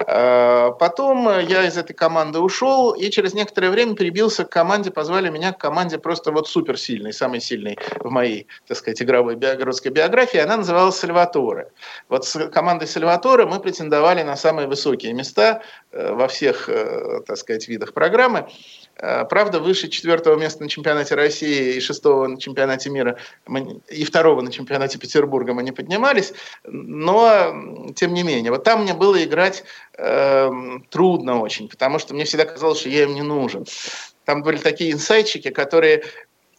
[0.08, 5.30] Э, потом я из этой команды ушел, и через некоторое время прибился к команде, позвали
[5.30, 10.40] меня к команде просто вот суперсильной, самой сильной в моей, так сказать, игровой биографской биографии,
[10.40, 11.72] она называлась Сальваторе.
[12.10, 15.62] Вот с командой Сальваторе мы претендовали на самые высокие места
[15.92, 16.70] во всех,
[17.26, 18.48] так сказать, видах программы.
[18.98, 23.18] Э, правда, выше четвертого места на чемпионате России и шестого на чемпионате мира
[23.90, 28.52] и второго на чемпионате Петербурга мы не поднимались, но тем не менее.
[28.52, 29.64] Вот там мне было играть
[29.98, 30.52] э,
[30.90, 33.66] трудно очень, потому что мне всегда казалось, что я им не нужен.
[34.26, 36.04] Там были такие инсайчики, которые...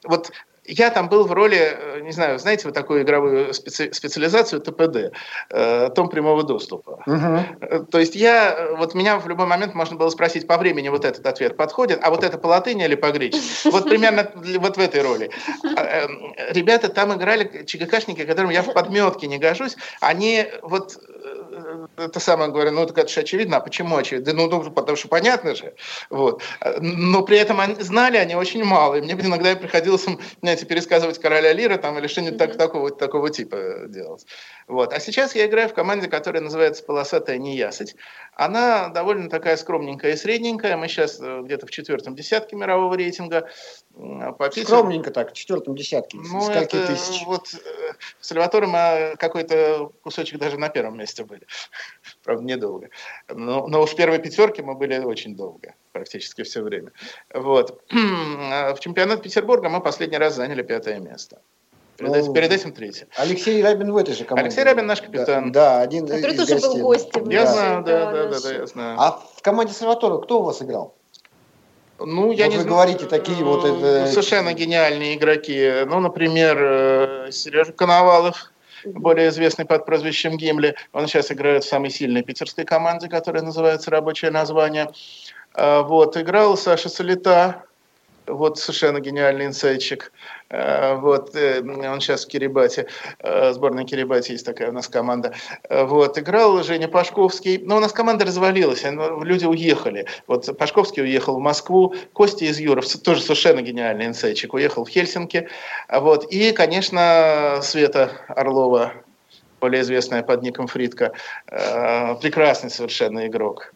[0.02, 0.30] Вот
[0.66, 5.12] я там был в роли, э, не знаю, знаете, вот такую игровую специ, специализацию ТПД,
[5.50, 7.02] э, том прямого доступа.
[7.06, 7.86] Угу.
[7.90, 11.26] То есть я, вот меня в любой момент можно было спросить по времени вот этот
[11.26, 13.68] ответ подходит, а вот это по латыни или по гречески?
[13.68, 15.30] Вот примерно вот в этой роли.
[15.76, 16.06] А,
[16.50, 20.98] ребята там играли, ЧГКшники, которым я в подметке не гожусь, они вот
[21.96, 24.32] это самое говорю, ну это же очевидно, а почему очевидно?
[24.32, 25.74] Да, ну, ну, потому что понятно же.
[26.10, 26.42] Вот.
[26.80, 28.96] Но при этом они, знали они очень мало.
[28.96, 30.06] И мне иногда приходилось,
[30.40, 32.46] знаете, пересказывать короля Лира там, или что-нибудь mm-hmm.
[32.46, 34.26] так, такого, такого типа делать.
[34.66, 34.92] Вот.
[34.92, 37.96] А сейчас я играю в команде, которая называется «Полосатая неясыть».
[38.36, 40.76] Она довольно такая скромненькая и средненькая.
[40.76, 43.48] Мы сейчас э, где-то в четвертом десятке мирового рейтинга.
[44.38, 46.18] По Скромненько так, в четвертом десятке.
[46.18, 47.22] Ну, это, тысяч?
[47.26, 51.46] Вот, э, в Сальваторе мы какой-то кусочек даже на первом месте были.
[52.24, 52.88] Правда, недолго.
[53.28, 56.92] Но, но уж в первой пятерке мы были очень долго, практически все время.
[57.32, 57.82] Вот.
[57.90, 61.40] В чемпионат Петербурга мы последний раз заняли пятое место.
[61.96, 63.06] Перед, ну, этим, перед этим третье.
[63.16, 64.48] Алексей Рабин в этой же команде.
[64.48, 65.52] Алексей Рабин наш капитан.
[65.52, 66.68] Да, да один Который из тоже гостей.
[66.70, 67.28] был гостем.
[67.30, 67.52] Я да.
[67.52, 68.96] знаю, да, да, да, да, я знаю.
[69.00, 70.94] А в команде Сальватора кто у вас играл?
[72.00, 72.66] Ну, я вот не вы знаю.
[72.66, 74.08] говорите такие вот это...
[74.08, 75.84] Совершенно гениальные игроки.
[75.86, 78.50] Ну, например, э, Сережа Коновалов,
[78.84, 80.74] более известный под прозвищем Гимли.
[80.92, 84.90] Он сейчас играет в самой сильной питерской команде, которая называется «Рабочее название».
[85.54, 87.64] А, вот, играл Саша Солита,
[88.26, 90.12] вот совершенно гениальный инсайдчик.
[90.54, 92.86] Э, вот, э, он сейчас в Кирибате,
[93.18, 95.32] э, сборная Кирибати есть такая у нас команда.
[95.68, 97.58] Вот, играл Женя Пашковский.
[97.58, 100.06] Но у нас команда развалилась, люди уехали.
[100.26, 105.48] Вот Пашковский уехал в Москву, Костя из Юров, тоже совершенно гениальный инсайдчик, уехал в Хельсинки.
[105.90, 108.92] Вот, и, конечно, Света Орлова,
[109.60, 111.12] более известная под ником Фридка,
[111.46, 113.72] прекрасный совершенно игрок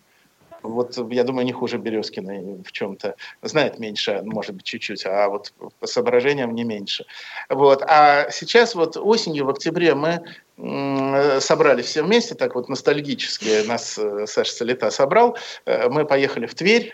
[0.68, 3.16] вот я думаю, не хуже Березкина в чем-то.
[3.42, 7.04] Знает меньше, может быть, чуть-чуть, а вот по соображениям не меньше.
[7.48, 7.82] Вот.
[7.86, 10.22] А сейчас вот осенью, в октябре мы
[11.40, 15.36] собрались все вместе, так вот ностальгически нас э, Саша Солита собрал.
[15.66, 16.92] Э, мы поехали в Тверь,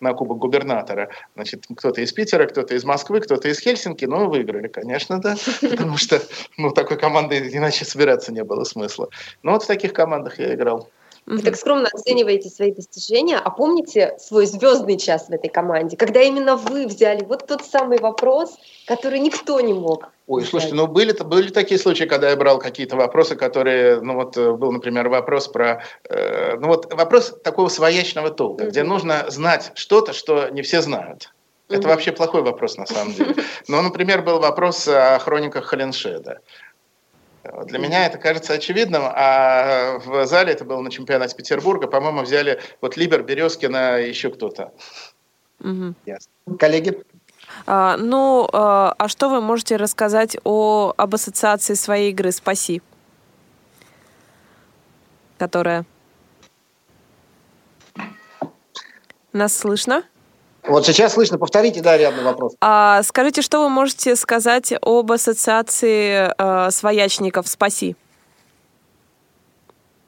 [0.00, 1.10] на Кубок губернатора.
[1.34, 5.96] Значит, кто-то из Питера, кто-то из Москвы, кто-то из Хельсинки, но выиграли, конечно, да, потому
[5.96, 6.20] что
[6.56, 9.08] ну, такой команды иначе собираться не было смысла.
[9.42, 10.88] Но вот в таких командах я играл.
[11.28, 16.22] Вы так скромно оцениваете свои достижения, а помните свой звездный час в этой команде, когда
[16.22, 20.08] именно вы взяли вот тот самый вопрос, который никто не мог.
[20.26, 24.38] Ой, слушайте, ну были, были такие случаи, когда я брал какие-то вопросы, которые, ну вот
[24.38, 28.68] э, был, например, вопрос про, э, ну вот вопрос такого своячного толка, mm-hmm.
[28.70, 31.34] где нужно знать что-то, что не все знают.
[31.68, 31.86] Это mm-hmm.
[31.88, 33.34] вообще плохой вопрос на самом деле.
[33.68, 36.40] Но, например, был вопрос о хрониках Холеншеда.
[37.66, 42.60] Для меня это кажется очевидным, а в зале это было на чемпионате Петербурга, по-моему, взяли
[42.80, 44.72] вот Либер, Березкина и еще кто-то.
[45.60, 45.94] Угу.
[46.06, 46.30] Ясно.
[46.58, 47.02] Коллеги?
[47.66, 52.82] А, ну, а, а что вы можете рассказать о, об ассоциации своей игры «Спаси»,
[55.38, 55.84] которая...
[59.32, 60.04] Нас слышно?
[60.68, 61.38] Вот сейчас слышно.
[61.38, 62.54] Повторите, да, рядный вопрос.
[62.60, 67.96] А, скажите, что вы можете сказать об ассоциации э, своячников «Спаси»?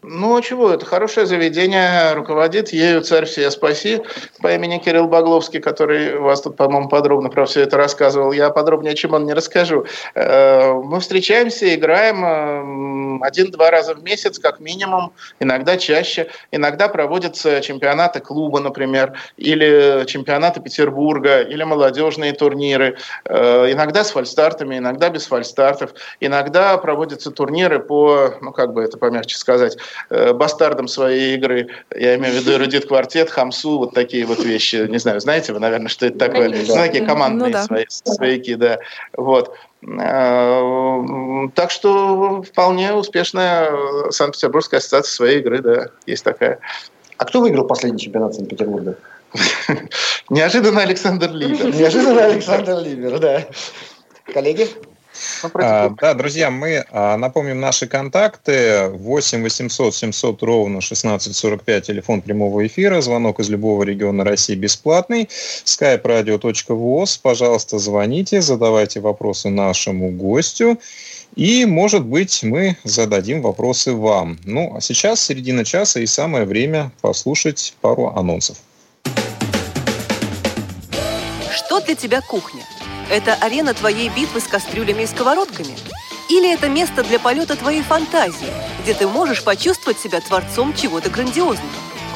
[0.03, 4.01] Ну, а чего, это хорошее заведение, руководит ею царь всея спаси
[4.41, 8.33] по имени Кирилл Багловский, который вас тут, по-моему, подробно про все это рассказывал.
[8.33, 9.85] Я подробнее, чем он, не расскажу.
[10.15, 16.31] Э, мы встречаемся, играем один-два раза в месяц, как минимум, иногда чаще.
[16.51, 22.97] Иногда проводятся чемпионаты клуба, например, или чемпионаты Петербурга, или молодежные турниры.
[23.27, 25.93] Э, иногда с фальстартами, иногда без фальстартов.
[26.21, 29.77] Иногда проводятся турниры по, ну, как бы это помягче сказать,
[30.13, 31.69] Э, бастардом своей игры.
[31.95, 34.87] Я имею в виду эрудит квартет, хамсу, вот такие вот вещи.
[34.89, 36.51] Не знаю, знаете вы, наверное, что это такое?
[36.51, 36.75] Конечно.
[36.75, 37.63] Ну, такие командные ну, да.
[37.63, 38.79] свои, свояки, да.
[39.17, 39.55] Вот.
[39.83, 43.71] Э, так что вполне успешная
[44.11, 46.59] Санкт-Петербургская ассоциация своей игры, да, есть такая.
[47.17, 48.97] А кто выиграл последний чемпионат Санкт-Петербурга?
[50.29, 51.73] Неожиданно Александр Либер.
[51.75, 53.45] Неожиданно Александр Либер, да.
[54.25, 54.69] Коллеги?
[55.55, 58.89] А, да, друзья, мы а, напомним наши контакты.
[58.89, 65.29] 8 800 700 ровно 1645, телефон прямого эфира, звонок из любого региона России бесплатный.
[65.65, 70.79] skype radio.voz, пожалуйста, звоните, задавайте вопросы нашему гостю.
[71.37, 74.39] И, может быть, мы зададим вопросы вам.
[74.45, 78.57] Ну, а сейчас середина часа и самое время послушать пару анонсов.
[81.53, 82.65] Что для тебя кухня?
[83.11, 85.77] Это арена твоей битвы с кастрюлями и сковородками?
[86.29, 91.69] Или это место для полета твоей фантазии, где ты можешь почувствовать себя творцом чего-то грандиозного?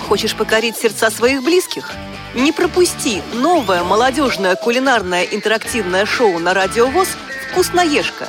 [0.08, 1.90] Хочешь покорить сердца своих близких?
[2.34, 7.08] Не пропусти новое молодежное кулинарное интерактивное шоу на Радио ВОЗ
[7.50, 8.28] «Вкусноежка».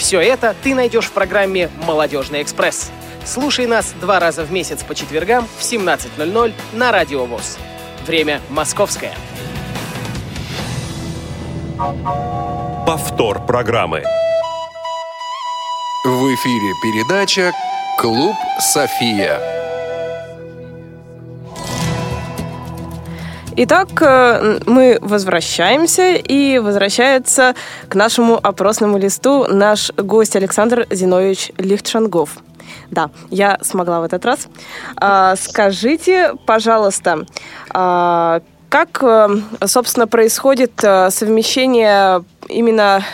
[0.00, 2.90] все это ты найдешь в программе «Молодежный экспресс».
[3.24, 7.58] Слушай нас два раза в месяц по четвергам в 17.00 на Радио ВОЗ.
[8.06, 9.12] Время московское.
[12.86, 14.02] Повтор программы.
[16.04, 17.52] В эфире передача
[17.98, 19.69] «Клуб София».
[23.62, 27.54] Итак, э, мы возвращаемся, и возвращается
[27.90, 32.38] к нашему опросному листу наш гость Александр Зинович Лихтшангов.
[32.90, 34.48] Да, я смогла в этот раз.
[34.96, 37.26] А, скажите, пожалуйста,
[37.68, 39.28] а, как, э,
[39.66, 43.04] собственно, происходит э, совмещение именно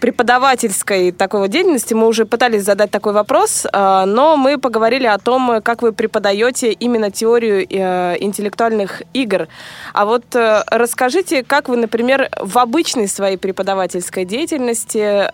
[0.00, 5.18] преподавательской такой вот деятельности мы уже пытались задать такой вопрос, э, но мы поговорили о
[5.18, 9.48] том, как вы преподаете именно теорию э, интеллектуальных игр.
[9.92, 15.26] А вот э, расскажите, как вы, например, в обычной своей преподавательской деятельности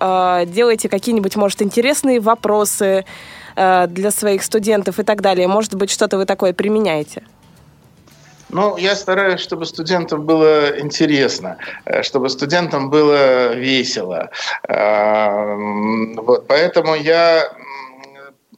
[0.47, 3.05] делаете какие-нибудь, может, интересные вопросы
[3.55, 5.47] для своих студентов и так далее.
[5.47, 7.23] Может быть, что-то вы такое применяете?
[8.53, 14.31] Ну, я стараюсь, чтобы студентам было интересно, э, чтобы студентам было весело.
[14.69, 15.57] А,
[16.17, 17.51] вот, поэтому я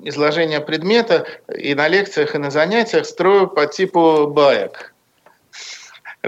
[0.00, 1.26] изложение предмета
[1.56, 4.93] и на лекциях, и на занятиях строю по типу баек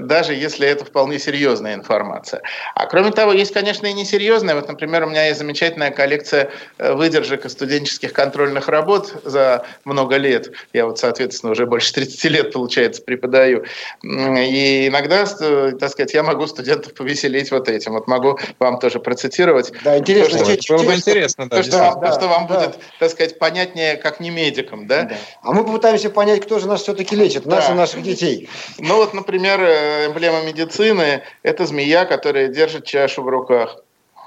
[0.01, 2.43] даже если это вполне серьезная информация.
[2.75, 4.55] А кроме того, есть, конечно, и несерьезная.
[4.55, 10.17] Вот, например, у меня есть замечательная коллекция э, выдержек и студенческих контрольных работ за много
[10.17, 10.53] лет.
[10.73, 13.65] Я вот, соответственно, уже больше 30 лет, получается, преподаю.
[14.03, 17.93] И иногда, э, так сказать, я могу студентов повеселить вот этим.
[17.93, 19.73] Вот могу вам тоже процитировать.
[19.85, 20.45] Да, интересно.
[20.45, 21.57] То, что, было бы интересно, да.
[21.57, 22.55] То, что, вам, да, что вам да.
[22.55, 25.05] будет, так сказать, понятнее, как не медикам, да?
[25.05, 25.17] да.
[25.43, 27.57] А мы попытаемся понять, кто же нас все-таки лечит, да.
[27.57, 28.49] нас и наших детей.
[28.79, 33.79] Ну вот, например, э, эмблема медицины– это змея, которая держит чашу в руках.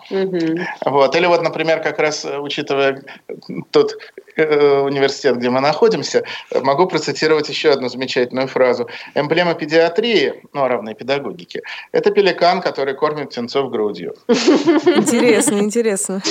[0.09, 0.59] Угу.
[0.85, 1.15] Вот.
[1.15, 3.03] Или вот, например, как раз учитывая
[3.71, 6.23] тот э, университет, где мы находимся,
[6.61, 8.87] могу процитировать еще одну замечательную фразу.
[9.15, 11.61] Эмблема педиатрии, ну, равной педагогики,
[11.91, 14.15] это пеликан, который кормит птенцов грудью.
[14.27, 16.21] Интересно, интересно.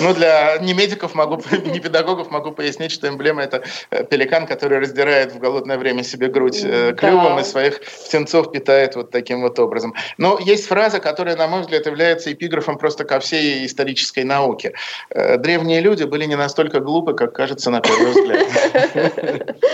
[0.00, 4.78] Ну, для не медиков могу, не педагогов могу пояснить, что эмблема это э, пеликан, который
[4.78, 9.58] раздирает в голодное время себе грудь э, клювом и своих птенцов питает вот таким вот
[9.58, 9.94] образом.
[10.18, 14.74] Но есть фраза, которая, на мой взгляд, является эпиграфом просто ко всей исторической науке.
[15.10, 19.56] Э, древние люди были не настолько глупы, как кажется на первый взгляд.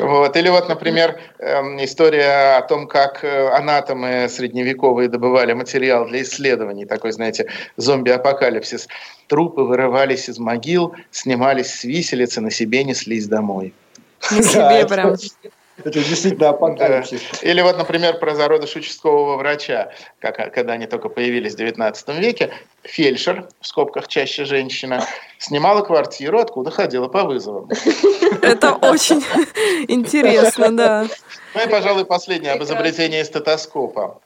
[0.00, 0.36] Вот.
[0.36, 7.12] Или вот, например, эм, история о том, как анатомы средневековые добывали материал для исследований, такой,
[7.12, 8.88] знаете, зомби-апокалипсис.
[9.28, 13.72] Трупы вырывались из могил, снимались с виселицы, на себе неслись домой.
[14.30, 15.14] На себе прям.
[15.78, 17.20] Это действительно апокалипсис.
[17.32, 17.50] Да.
[17.50, 22.52] Или вот, например, про зародыш участкового врача, как, когда они только появились в XIX веке.
[22.84, 25.04] Фельдшер, в скобках чаще женщина,
[25.38, 27.68] снимала квартиру, откуда ходила по вызовам.
[28.42, 29.24] Это очень
[29.88, 31.06] интересно, да.
[31.54, 34.20] Ну и, пожалуй, последнее об изобретении стетоскопа.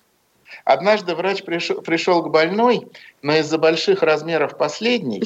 [0.65, 2.89] Однажды врач пришел, пришел к больной,
[3.23, 5.23] но из-за больших размеров последней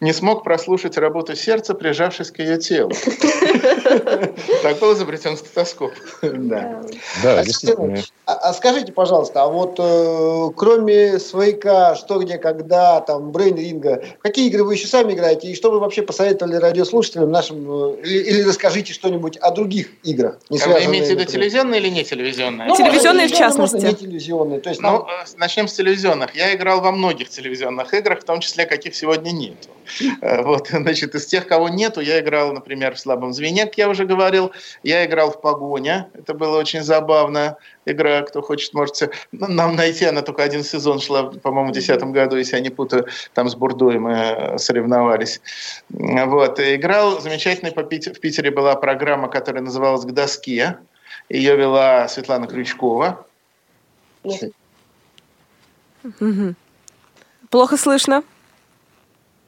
[0.00, 2.90] не смог прослушать работу сердца, прижавшись к ее телу.
[4.64, 5.92] Так был изобретен стетоскоп.
[6.22, 6.82] Да,
[7.22, 7.98] да действительно.
[8.24, 14.02] А, а скажите, пожалуйста, а вот э, кроме свояка, что, где, когда, там, брейн ринга,
[14.22, 18.18] какие игры вы еще сами играете, и что вы вообще посоветовали радиослушателям нашим, э, или,
[18.22, 20.38] или расскажите что-нибудь о других играх?
[20.48, 22.66] Не а вы имеете в виду телевизионные или не телевизионные?
[22.66, 23.84] Ну, телевизионные в частности.
[23.84, 24.60] не телевизионные.
[24.60, 25.08] То есть, ну, там...
[25.08, 26.34] э, начнем с телевизионных.
[26.34, 29.68] Я играл во многих телевизионных играх, в том числе, каких сегодня нет.
[30.20, 33.88] Э, вот, значит, из тех, кого нету, я играл, например, в «Слабом звене», как я
[33.88, 34.52] уже говорил.
[34.82, 36.08] Я играл в «Погоня».
[36.14, 37.56] Это было очень забавно
[37.86, 40.04] игра, кто хочет, можете нам найти.
[40.04, 43.54] Она только один сезон шла, по-моему, в 2010 году, если я не путаю, там с
[43.54, 45.40] Бурдой мы э, соревновались.
[45.90, 46.60] Вот.
[46.60, 50.78] И играл замечательный в Питере была программа, которая называлась «К доске».
[51.28, 53.26] Ее вела Светлана Крючкова.
[57.50, 58.22] Плохо слышно.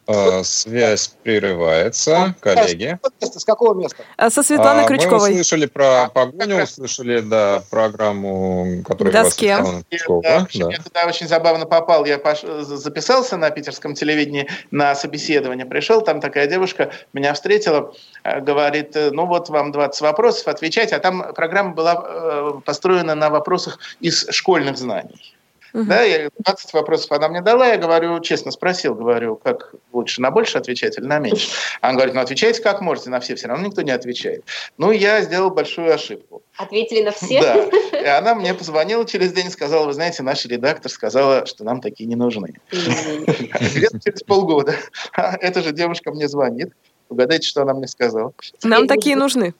[0.08, 2.98] А, связь прерывается, коллеги.
[3.20, 4.04] С какого места?
[4.16, 5.30] А, со Светланой а, Крючковой.
[5.30, 9.58] Мы услышали про погоню, услышали, да, программу, которую Доске.
[9.90, 10.22] Крючкова.
[10.22, 10.70] Да, да.
[10.70, 12.04] Я туда очень забавно попал.
[12.04, 12.42] Я пош...
[12.42, 15.66] записался на питерском телевидении на собеседование.
[15.66, 17.92] Пришел, там такая девушка меня встретила,
[18.22, 20.92] э, говорит, э, ну вот вам 20 вопросов, отвечать.
[20.92, 25.35] А там программа была э, построена на вопросах из школьных знаний.
[25.76, 25.84] Uh-huh.
[25.84, 30.30] Да, я 20 вопросов она мне дала, я говорю, честно спросил, говорю, как лучше, на
[30.30, 31.50] больше отвечать или на меньше?
[31.82, 34.42] Она говорит, ну отвечайте как можете на все, все равно никто не отвечает.
[34.78, 36.42] Ну, я сделал большую ошибку.
[36.56, 37.42] Ответили на все?
[37.42, 37.68] Да.
[38.00, 41.82] И она мне позвонила через день и сказала, вы знаете, наш редактор сказала, что нам
[41.82, 42.54] такие не нужны.
[42.70, 44.76] Где-то через полгода
[45.14, 46.72] эта же девушка мне звонит.
[47.10, 48.32] Угадайте, что она мне сказала.
[48.62, 49.52] Нам такие нужны.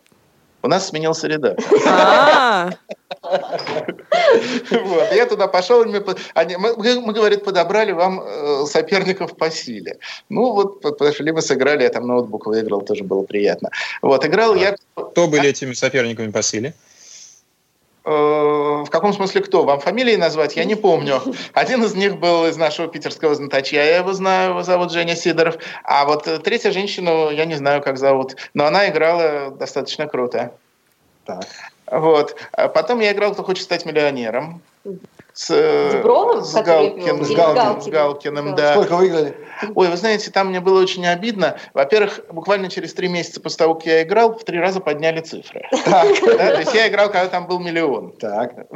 [0.67, 1.65] У нас сменился редактор.
[1.87, 2.71] А.
[4.71, 6.05] Вот, я туда пошел, мы,
[6.59, 9.99] мы, говорит, подобрали вам э, соперников по силе.
[10.29, 13.71] Ну вот, подошли, мы сыграли, я там ноутбук выиграл, тоже было приятно.
[14.03, 14.77] Вот, играл я...
[14.95, 16.75] Кто были этими соперниками по силе?
[18.07, 19.65] Э, в каком смысле кто?
[19.65, 20.55] Вам фамилии назвать?
[20.57, 21.21] Я не помню.
[21.53, 25.57] Один из них был из нашего питерского знаточья, я его знаю, его зовут Женя Сидоров.
[25.83, 28.37] А вот третья женщину я не знаю, как зовут.
[28.55, 30.53] Но она играла достаточно круто.
[31.25, 31.47] Так.
[31.91, 32.37] Вот.
[32.53, 34.63] А потом я играл «Кто хочет стать миллионером».
[35.37, 36.43] С, с Бровом?
[36.43, 38.73] С, Галкин, с, Галкин, с Галкиным, да.
[38.73, 39.37] Сколько выиграли?
[39.75, 41.59] Ой, вы знаете, там мне было очень обидно.
[41.75, 45.63] Во-первых, буквально через три месяца после того, как я играл, в три раза подняли цифры.
[45.85, 46.09] Так.
[46.25, 48.13] Да, то есть я играл, когда там был миллион.
[48.13, 48.67] Так.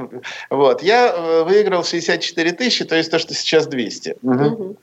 [0.51, 0.83] Вот.
[0.83, 4.19] Я э, выиграл 64 тысячи, то есть то, что сейчас 200.
[4.23, 4.77] Угу.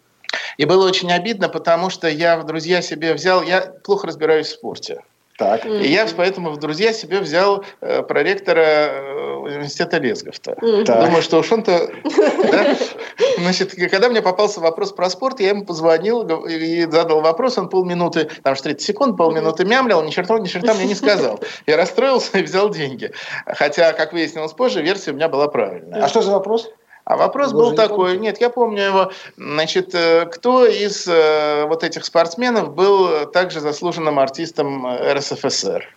[0.57, 3.43] И было очень обидно, потому что я в друзья себе взял...
[3.43, 5.03] Я плохо разбираюсь в спорте.
[5.37, 5.65] Так.
[5.65, 5.83] Mm-hmm.
[5.83, 10.53] И я поэтому в друзья себе взял э, проректора э, университета Лесговта.
[10.53, 10.85] Mm-hmm.
[10.85, 11.89] Думаю, что уж он-то...
[12.51, 12.75] Да?
[13.37, 18.29] Значит, когда мне попался вопрос про спорт, я ему позвонил и задал вопрос, он полминуты,
[18.41, 21.39] там же 30 секунд, полминуты мямлил, ни черта, ни черта мне не сказал.
[21.65, 23.11] Я расстроился и взял деньги.
[23.45, 26.03] Хотя, как выяснилось позже, версия у меня была правильная.
[26.03, 26.71] А что за вопрос?
[27.07, 31.63] А вопрос Вы был такой, не нет, я помню его, значит, э, кто из э,
[31.63, 35.87] вот этих спортсменов был также заслуженным артистом РСФСР?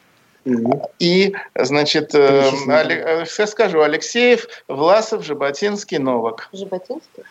[1.00, 6.48] И, значит, э, я скажу, Алексеев, Власов, Жаботинский, Новак.
[6.52, 7.24] Жаботинский?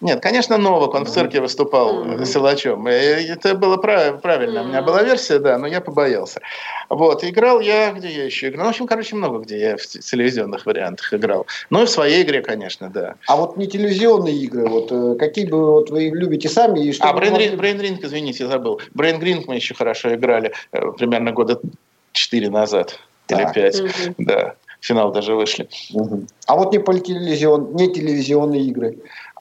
[0.00, 2.24] Нет, конечно, Новак, он в цирке выступал mm-hmm.
[2.24, 2.86] силачом.
[2.86, 4.58] Это было прав- правильно.
[4.58, 4.64] Mm-hmm.
[4.64, 6.40] У меня была версия, да, но я побоялся.
[6.88, 8.64] Вот, играл я, где я еще играл?
[8.64, 11.46] Ну, в общем, короче, много где я в телевизионных вариантах играл.
[11.70, 13.14] Ну, и в своей игре, конечно, да.
[13.26, 16.80] А вот не телевизионные игры, вот э, какие бы вот вы любите сами?
[16.80, 17.48] И что а, Brain, могли...
[17.48, 18.80] Ring, извините, я забыл.
[18.94, 21.60] Brain Ring мы еще хорошо играли э, примерно года
[22.12, 22.98] четыре назад
[23.28, 23.80] или пять.
[23.80, 24.14] Mm-hmm.
[24.18, 25.68] Да финал даже вышли.
[25.92, 26.26] Угу.
[26.46, 28.98] А вот не, телевизион, не телевизионные игры.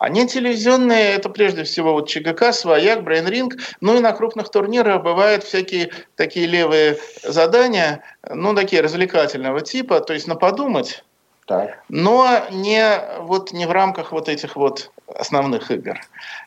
[0.10, 3.56] Не телевизионные, это прежде всего вот ЧГК, Свояк, Брейнринг.
[3.82, 10.14] Ну и на крупных турнирах бывают всякие такие левые задания, ну такие развлекательного типа, то
[10.14, 11.04] есть на подумать,
[11.48, 11.84] так.
[11.90, 16.00] но не, вот, не в рамках вот этих вот основных игр.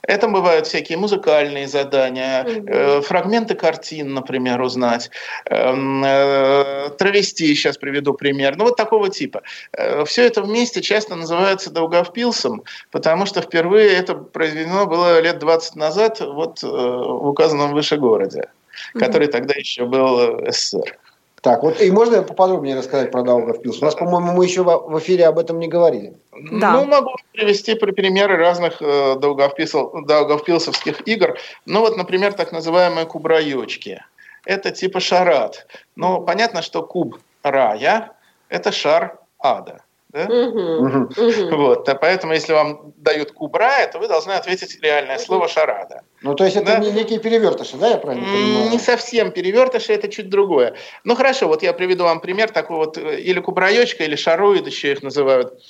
[0.03, 5.11] Это бывают всякие музыкальные задания, э, фрагменты картин, например, узнать,
[5.47, 9.43] э, э, травести, сейчас приведу пример, ну вот такого типа.
[9.73, 15.77] Э, все это вместе часто называется Даугавпилсом, потому что впервые это произведено было лет 20
[15.77, 18.51] назад вот э, в указанном выше городе,
[18.95, 20.99] который тогда еще был СССР.
[21.41, 23.81] Так, вот и можно поподробнее рассказать про Даугавпилс?
[23.81, 26.15] У нас, по-моему, мы еще в эфире об этом не говорили.
[26.33, 26.73] Да.
[26.73, 31.39] Ну, могу привести примеры разных э, даугавпилсовских игр.
[31.65, 34.05] Ну, вот, например, так называемые кубраечки.
[34.45, 35.67] Это типа шарат.
[35.97, 38.13] Ну, понятно, что куб рая–
[38.51, 39.83] это шар ада.
[40.13, 40.25] Да?
[40.25, 41.57] Угу, угу.
[41.57, 46.03] Вот, а поэтому, если вам дают куб рая, то вы должны ответить реальное слово шарада.
[46.23, 46.79] Ну, то есть это да?
[46.79, 48.71] не некие перевертыши, да, я правильно понимаю?
[48.71, 50.75] Не совсем перевертыши, это чуть другое.
[51.05, 54.93] Ну, хорошо, вот я приведу вам пример такой вот, э, или кубраечка, или шаруид еще
[54.93, 55.63] их называют.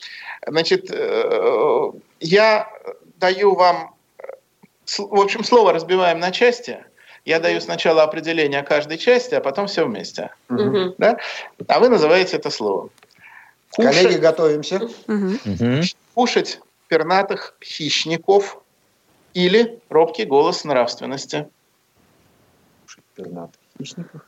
[0.46, 2.72] Значит, э, я
[3.16, 3.94] даю вам,
[4.96, 6.82] в общем, слово разбиваем на части.
[7.26, 10.30] Я даю сначала определение каждой части, а потом все вместе.
[10.48, 10.94] Угу.
[10.96, 11.18] Да?
[11.68, 12.88] А вы называете это слово.
[13.74, 14.88] Кушать, Коллеги, готовимся.
[15.06, 15.82] Угу.
[16.14, 18.62] Кушать пернатых хищников
[19.32, 21.48] или робкий голос нравственности.
[22.84, 24.22] Кушать пернатых хищников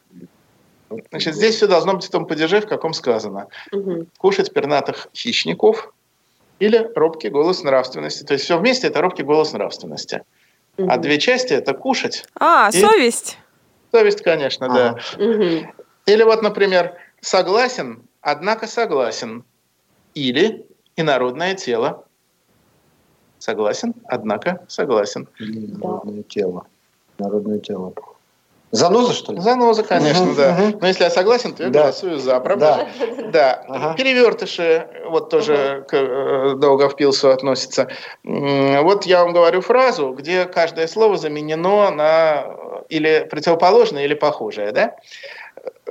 [1.11, 3.49] Значит, здесь все должно быть в том падеже, в каком сказано.
[3.73, 4.07] Угу.
[4.19, 5.93] Кушать пернатых хищников
[6.59, 8.25] или робкий голос нравственности.
[8.25, 10.23] То есть все вместе это робкий голос нравственности.
[10.77, 10.91] Угу.
[10.91, 12.25] А две части это кушать.
[12.39, 12.81] А, и...
[12.81, 13.39] совесть.
[13.91, 14.75] Совесть, конечно, а.
[15.19, 15.25] да.
[15.25, 15.73] Угу.
[16.07, 19.45] Или вот, например, согласен, однако согласен.
[20.15, 20.67] Или
[20.97, 22.05] инородное тело.
[23.39, 25.29] Согласен, однако согласен.
[25.39, 26.67] Инородное тело.
[27.19, 27.93] Народное тело.
[28.73, 29.41] Заноза, что ли?
[29.41, 30.57] Заноза, конечно, угу, да.
[30.59, 30.79] Угу.
[30.81, 31.83] Но если я согласен, то я да.
[31.83, 32.89] голосую за, правда?
[33.19, 33.29] Да.
[33.29, 33.65] да.
[33.69, 33.95] Ага.
[33.97, 35.89] Перевертыши, вот тоже угу.
[35.89, 37.89] к э, Долговпилсу относятся.
[38.25, 42.47] Вот я вам говорю фразу, где каждое слово заменено на
[42.89, 44.97] или противоположное, или похожее, да?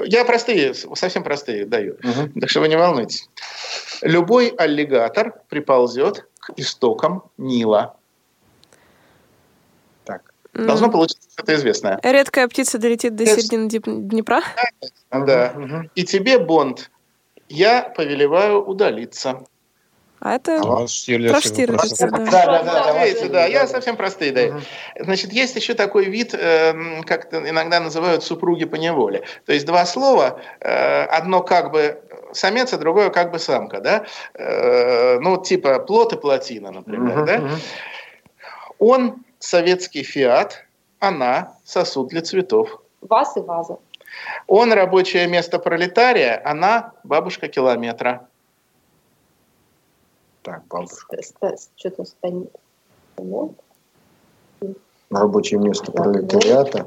[0.03, 2.39] Я простые, совсем простые даю, угу.
[2.39, 3.29] так что вы не волнуйтесь.
[4.01, 7.95] Любой аллигатор приползет к истокам Нила.
[10.53, 11.99] Должно получиться что-то известное.
[12.03, 14.41] Редкая птица долетит до середины Днепра?
[15.09, 15.53] Да.
[15.55, 15.89] Угу.
[15.95, 16.91] И тебе, Бонд,
[17.47, 19.43] я повелеваю удалиться.
[20.21, 22.17] А это а Штирлиц, про Штирлица, да.
[22.17, 24.51] Да, да, да, да, я совсем простые.
[24.51, 24.59] Угу.
[24.99, 29.23] Значит, есть еще такой вид, э, как иногда называют супруги по неволе.
[29.47, 31.99] То есть два слова, э, одно как бы
[32.33, 34.05] самец, а другое как бы самка, да?
[34.35, 37.41] Э, ну, типа плод и плотина, например, да?
[38.77, 40.65] Он советский «Фиат»,
[40.99, 42.79] она сосуд для цветов.
[43.01, 43.77] Вас и ваза.
[44.45, 48.27] Он рабочее место пролетария, она бабушка километра.
[50.41, 51.17] Так, бабушка.
[51.75, 52.51] Что-то станет.
[55.09, 56.85] Рабочее место пролетариата.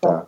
[0.00, 0.26] Так.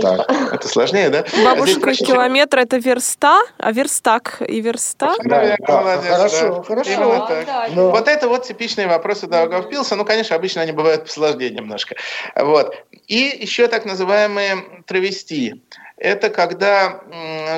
[0.00, 0.52] так.
[0.52, 1.24] Это сложнее, да?
[1.44, 5.14] Бабушка а километра это верста, а верстак и верста.
[5.24, 6.62] Да, да, молодец, хорошо, да.
[6.62, 6.92] хорошо.
[6.92, 7.46] Именно так.
[7.46, 7.90] Да, Но...
[7.90, 9.96] Вот это вот типичные вопросы Даугавпилса.
[9.96, 11.96] Ну, конечно, обычно они бывают посложнее немножко.
[12.36, 12.74] Вот.
[13.06, 15.62] И еще так называемые травести.
[15.96, 17.00] Это когда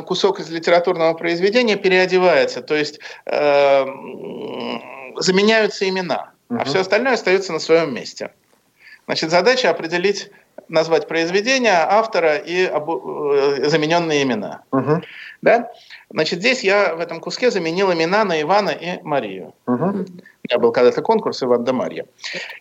[0.06, 3.86] кусок из литературного произведения переодевается, то есть э,
[5.16, 6.60] заменяются имена, угу.
[6.60, 8.30] а все остальное остается на своем месте.
[9.06, 10.30] Значит, задача определить
[10.68, 14.62] назвать произведение, автора и обу- э, замененные имена.
[14.72, 15.02] Угу.
[15.42, 15.70] Да?
[16.10, 19.54] Значит, здесь я в этом куске заменил имена на Ивана и Марию.
[19.66, 19.84] Угу.
[19.84, 22.06] У меня был когда-то конкурс Иван да Марья.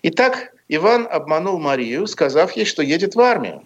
[0.03, 3.63] Итак, Иван обманул Марию, сказав ей, что едет в армию.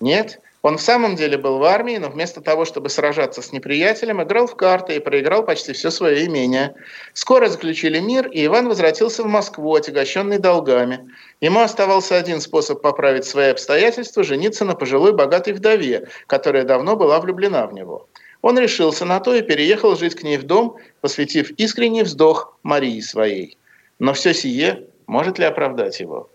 [0.00, 4.22] Нет, он в самом деле был в армии, но вместо того, чтобы сражаться с неприятелем,
[4.22, 6.74] играл в карты и проиграл почти все свое имение.
[7.12, 11.08] Скоро заключили мир, и Иван возвратился в Москву, отягощенный долгами.
[11.40, 17.20] Ему оставался один способ поправить свои обстоятельства– жениться на пожилой богатой вдове, которая давно была
[17.20, 18.08] влюблена в него.
[18.42, 23.00] Он решился на то и переехал жить к ней в дом, посвятив искренний вздох Марии
[23.00, 23.56] своей.
[24.00, 26.30] Но все сие может ли оправдать его?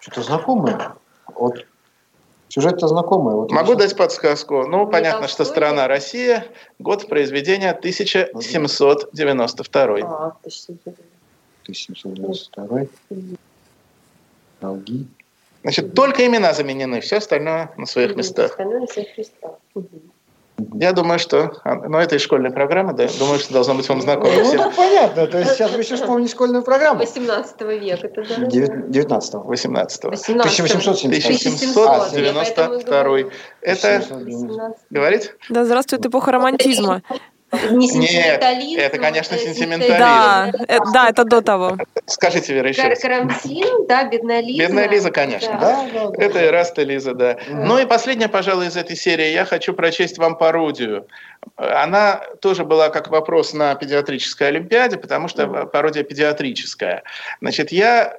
[0.00, 0.94] Что-то знакомое.
[1.34, 1.64] Вот
[2.48, 3.34] Сюжет-то знакомый.
[3.34, 4.66] Вот Могу дать подсказку.
[4.66, 6.46] Ну, понятно, что страна Россия,
[6.78, 9.98] год произведения 1792.
[10.02, 11.04] А, 1792.
[11.62, 12.86] 1792.
[14.60, 15.06] Долги.
[15.62, 18.52] Значит, только имена заменены, все остальное на своих местах.
[18.52, 19.54] Остальное на своих местах.
[20.74, 21.52] Я думаю, что...
[21.64, 23.06] а, Ну, это из школьной программы, да?
[23.18, 24.58] Думаю, что должно быть вам знакомо Ну, всем.
[24.58, 25.26] так понятно.
[25.26, 27.00] То есть сейчас вы еще вспомните школьную программу.
[27.00, 28.06] 18 века.
[28.06, 28.46] Это да.
[28.46, 31.76] 19 18 1870.
[31.76, 33.30] 1792.
[33.62, 34.76] Это, 18.
[34.90, 35.32] говорить?
[35.50, 37.02] Да, здравствует эпоха романтизма.
[37.52, 39.98] Не Нет, сентиментализм, это, конечно, сентиментализм.
[39.98, 41.76] Да, э, да, это до того.
[42.06, 42.98] Скажите, Вера, еще раз.
[42.98, 44.58] Карантин, да, бедная Лиза.
[44.58, 45.56] Бедная Лиза, конечно.
[45.60, 45.86] Да.
[45.92, 46.24] Да, да, да.
[46.24, 47.38] Это Эраста Лиза, да.
[47.48, 49.30] Ну и последняя, пожалуй, из этой серии.
[49.30, 51.06] Я хочу прочесть вам пародию.
[51.56, 57.04] Она тоже была как вопрос на педиатрической олимпиаде, потому что пародия педиатрическая.
[57.40, 58.18] Значит, я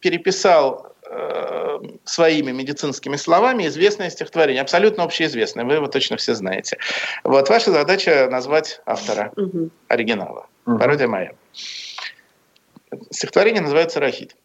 [0.00, 6.78] переписал э, своими медицинскими словами известное стихотворение, абсолютно общеизвестное, вы его точно все знаете.
[7.24, 9.70] Вот ваша задача назвать автора Мгм.
[9.88, 10.46] оригинала.
[10.66, 10.78] Мгм.
[10.78, 11.32] Пародия моя.
[13.10, 14.36] Стихотворение называется «Рахит».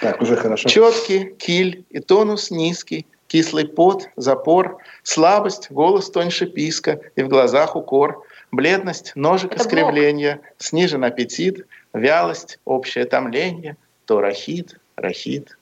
[0.00, 0.68] Так, уже хорошо.
[0.68, 7.76] Четкий, киль и тонус низкий, кислый пот, запор, слабость, голос тоньше писка и в глазах
[7.76, 15.56] укор, бледность, ножик искривления, снижен аппетит, вялость, общее томление, то рахит, рахит.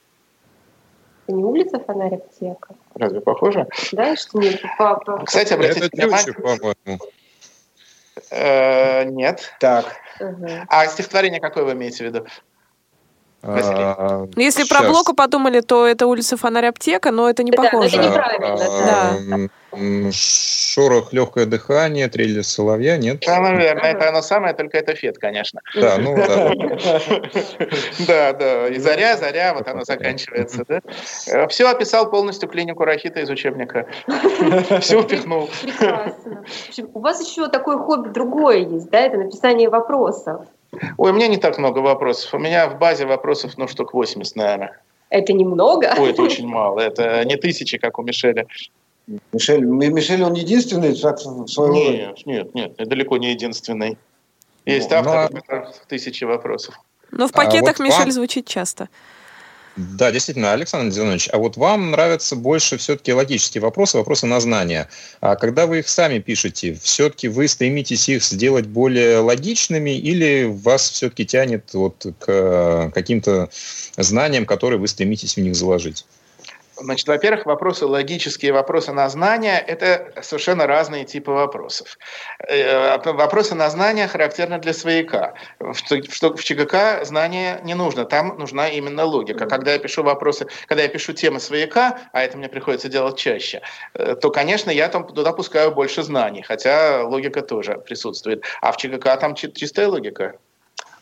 [1.25, 2.75] Это не улица Фонарь аптека?
[2.95, 3.67] Разве похоже?
[3.93, 4.61] Да, и что нет?
[4.77, 6.99] По- по- Кстати, обратите Это внимание, по-моему.
[8.31, 9.53] э, нет.
[9.59, 10.65] Так, Ага.
[10.67, 12.25] А стихотворение какое вы имеете в виду?
[13.45, 14.87] А, Ну, Если про щас.
[14.89, 17.97] Блока подумали, то это улица Фонарь Аптека, но это не Да, это похоже.
[17.99, 19.17] не- неправильно, да.
[19.17, 23.21] м, м, Шорох, легкое дыхание, трель соловья, нет?
[23.25, 23.97] Да, наверное, Ага.
[23.97, 25.59] это оно самое, только это фет, конечно.
[25.75, 26.53] Да, ну да.
[28.07, 31.47] Да, да, и заря, заря, вот оно заканчивается, да?
[31.49, 33.87] Все описал полностью клинику рахита из учебника.
[34.79, 35.49] Все упихнул.
[35.61, 36.45] Прекрасно.
[36.93, 38.99] У вас еще такое хобби другое есть, да?
[39.01, 40.41] Это написание вопросов.
[40.97, 42.33] Ой, у меня не так много вопросов.
[42.33, 44.79] У меня в базе вопросов, ну, штук 80, наверное.
[45.09, 45.93] Это немного.
[45.97, 46.79] Ой, это очень мало.
[46.79, 48.47] Это не тысячи, как у Мишеля.
[49.31, 51.73] Мишель, Мишель, он единственный так, в своем.
[51.93, 53.97] Нет, нет, нет, далеко не единственный.
[54.65, 56.79] Есть Ну, авторы, ну, а- у которых тысячи вопросов.
[57.11, 58.89] Но в А пакетах вот Мишель вам- звучит часто.
[59.75, 64.87] Да, действительно, Александр Зинович, а вот вам нравятся больше все-таки логические вопросы, вопросы на знания.
[65.19, 70.89] А когда вы их сами пишете, все-таки вы стремитесь их сделать более логичными или вас
[70.91, 73.49] все-таки тянет вот к э, каким-то
[73.97, 76.05] знаниям, которые вы стремитесь в них заложить?
[76.83, 81.97] Значит, во-первых, вопросы логические, вопросы на знания– это совершенно разные типы вопросов.
[82.47, 85.33] Э, Вопросы на знания характерны для свояка.
[85.59, 89.45] В что- в ЧГК знания не нужно, там нужна именно логика.
[89.45, 93.61] Когда я пишу вопросы, когда я пишу темы свояка, а это мне приходится делать чаще,
[93.93, 98.43] э, то, конечно, я там туда пускаю больше знаний, хотя логика тоже присутствует.
[98.61, 100.35] А в ЧГК там чи- чистая логика.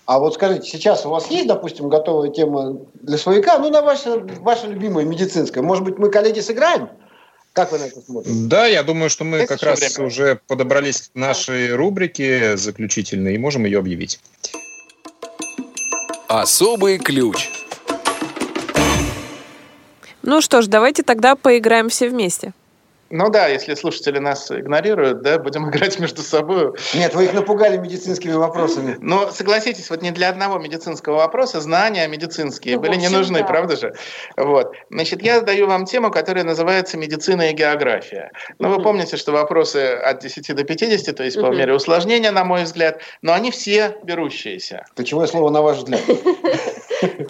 [0.05, 4.17] А вот скажите, сейчас у вас есть, допустим, готовая тема для свояка, ну, на ваше,
[4.39, 5.63] ваша любимая медицинская?
[5.63, 6.89] Может быть, мы, коллеги, сыграем?
[7.53, 8.37] Как вы на это смотрите?
[8.47, 10.07] Да, я думаю, что мы Есть как раз время?
[10.07, 14.19] уже подобрались к нашей рубрике заключительной и можем ее объявить.
[16.27, 17.49] Особый ключ.
[20.23, 22.53] Ну что ж, давайте тогда поиграем все вместе.
[23.11, 26.73] Ну да, если слушатели нас игнорируют, да, будем играть между собой.
[26.93, 28.97] Нет, вы их напугали медицинскими вопросами.
[29.01, 33.39] Но согласитесь, вот не для одного медицинского вопроса знания медицинские Ну, были не общем, нужны,
[33.39, 33.45] да.
[33.45, 33.93] правда же?
[34.37, 34.73] Вот.
[34.89, 38.31] Значит, я задаю вам тему, которая называется медицина и география.
[38.59, 42.45] Ну, вы помните, что вопросы от 10 до 50, то есть по мере усложнения, на
[42.45, 44.85] мой взгляд, но они все берущиеся.
[44.95, 46.01] Ключевое слово на ваш взгляд.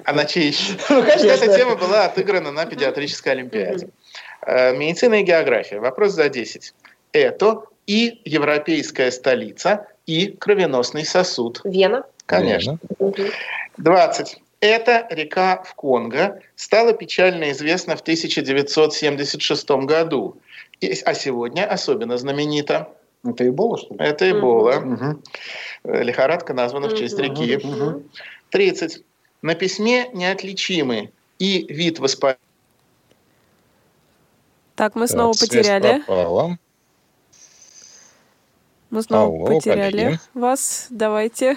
[0.03, 0.73] А на чей еще?
[0.89, 1.55] Ну, Эта конечно.
[1.55, 3.87] тема была отыграна на педиатрической олимпиаде.
[4.45, 5.79] Э, Медицина и география.
[5.79, 6.73] Вопрос за 10.
[7.13, 11.61] Это и европейская столица, и кровеносный сосуд.
[11.63, 12.03] Вена.
[12.25, 12.79] Конечно.
[12.99, 13.27] Мгм.
[13.77, 14.37] 20.
[14.61, 20.37] Эта река в Конго стала печально известна в 1976 году,
[20.79, 22.89] И- а сегодня особенно знаменита.
[23.23, 23.99] Это Эбола, что ли?
[23.99, 24.83] Это Эбола.
[25.83, 27.59] Э, Лихорадка названа в честь реки.
[27.63, 28.03] Мгм.
[28.49, 29.03] 30.
[29.41, 32.39] На письме неотличимы и вид воспаления,
[34.81, 35.99] Так, мы снова Так, потеряли.
[36.07, 36.57] пропала.
[38.89, 40.19] Мы снова Алло, потеряли коллеги.
[40.33, 40.87] вас.
[40.89, 41.55] Давайте.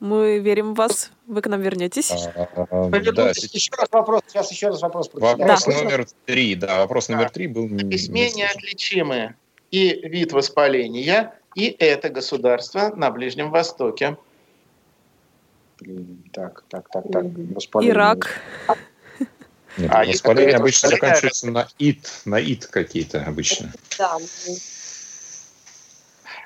[0.00, 1.12] Мы верим в вас.
[1.28, 2.10] Вы к нам вернетесь.
[2.10, 3.54] А, Вы Да, вернитесь.
[3.54, 4.22] Еще раз вопрос.
[4.26, 5.08] Сейчас еще раз вопрос.
[5.08, 5.38] прочитаю.
[5.38, 5.72] Вопрос Да.
[5.84, 7.14] номер три, да, вопрос Да.
[7.14, 8.38] номер три был на письме не слышен.
[8.48, 9.34] неотличимы
[9.70, 14.16] и вид воспаления, и это государство на Ближнем Востоке.
[16.32, 17.24] Так, так, так, так.
[17.54, 17.94] Воспаление.
[17.94, 18.40] Ирак.
[19.78, 23.72] Нет, А, воспаление это обычно воспаление- заканчивается на ит, на ит какие-то обычно.
[23.98, 24.16] Да.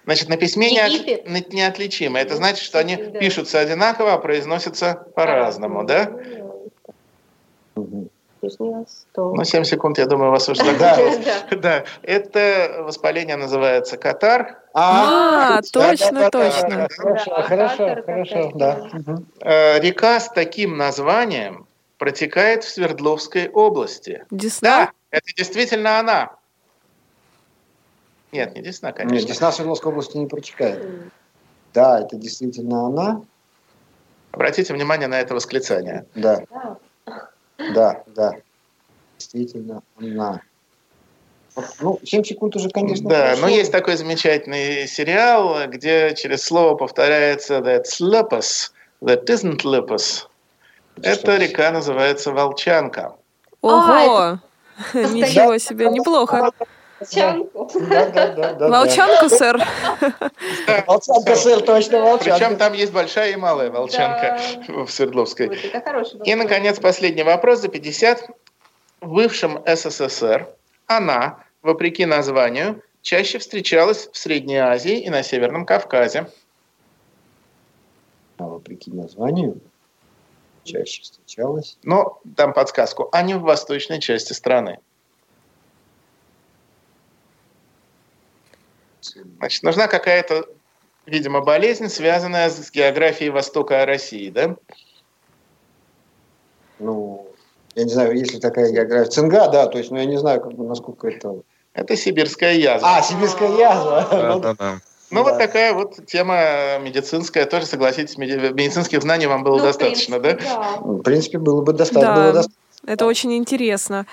[0.04, 1.28] Значит, на письме не от- Египет.
[1.28, 2.18] не- неотличимы.
[2.18, 3.18] Это значит, что они Да.
[3.20, 6.10] пишутся одинаково, а произносятся по-разному, да?
[7.74, 10.98] Ну, 7 секунд, я думаю, вас уже Да.
[11.52, 11.84] Да.
[12.02, 14.58] Это воспаление называется катар.
[14.74, 16.88] А, да, точно, точно.
[16.90, 18.88] Хорошо, хорошо, хорошо, да.
[19.40, 21.66] Э, Река с таким названием
[22.02, 24.24] протекает в Свердловской области.
[24.32, 24.86] Десна?
[24.86, 26.34] Да, это действительно она.
[28.32, 29.28] Нет, не Десна, Нет, конечно.
[29.28, 30.84] Десна Свердловской области не протекает.
[31.72, 33.22] Да, это действительно она.
[34.32, 36.04] Обратите внимание на это восклицание.
[36.16, 36.42] Да,
[37.72, 38.02] Да.
[38.08, 38.32] да.
[39.16, 40.42] Действительно она.
[41.80, 43.42] Ну, 7 секунд уже, конечно, Да, хорошо.
[43.42, 50.26] но есть такой замечательный сериал, где через слово повторяется that's lupus, that isn't lupus.
[51.00, 53.16] Эта река называется Волчанка.
[53.60, 54.38] Ого!
[54.92, 56.52] это Ничего себе, неплохо.
[57.10, 57.68] Чанку.
[57.88, 58.68] Да, да, да, да.
[58.68, 59.58] Волчанку, сэр.
[60.86, 62.38] Волчанка, сэр, точно волчанка.
[62.38, 64.38] Причем там есть большая и малая волчанка
[64.68, 65.48] в Свердловской.
[65.48, 68.30] Вот И, наконец, последний вопрос за 50.
[69.00, 70.48] В бывшем СССР
[70.86, 76.28] она, вопреки названию, чаще встречалась в Средней Азии и на Северном Кавказе.
[78.38, 79.60] А вопреки названию
[80.64, 81.78] чаще встречалась.
[81.82, 84.78] Но дам подсказку, не в восточной части страны.
[89.38, 90.46] Значит, нужна какая-то,
[91.06, 94.56] видимо, болезнь, связанная с географией Востока России, да?
[96.78, 97.26] Ну,
[97.74, 99.10] я не знаю, есть ли такая география.
[99.10, 101.42] Цинга, да, то есть, но я не знаю, как бы, насколько это...
[101.74, 102.96] Это сибирская язва.
[102.96, 104.08] А, сибирская язва.
[104.12, 104.80] Ну, Да-да-да.
[105.12, 105.30] Ну, Да.
[105.30, 107.44] вот такая вот тема медицинская.
[107.44, 110.30] Тоже, согласитесь, меди- медицинских знаний вам было Ну, достаточно, да?
[110.30, 110.76] принципе, да?
[110.80, 112.14] В принципе, было бы достаточно.
[112.14, 112.20] Да.
[112.22, 112.62] было достаточно.
[112.86, 114.06] Это очень интересно.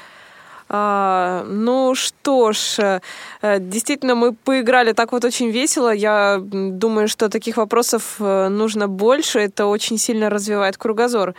[0.72, 3.00] А, ну что ж,
[3.42, 5.90] э, действительно, мы поиграли так вот очень весело.
[5.92, 9.40] Я думаю, что таких вопросов э, нужно больше.
[9.40, 11.34] Это очень сильно развивает кругозор.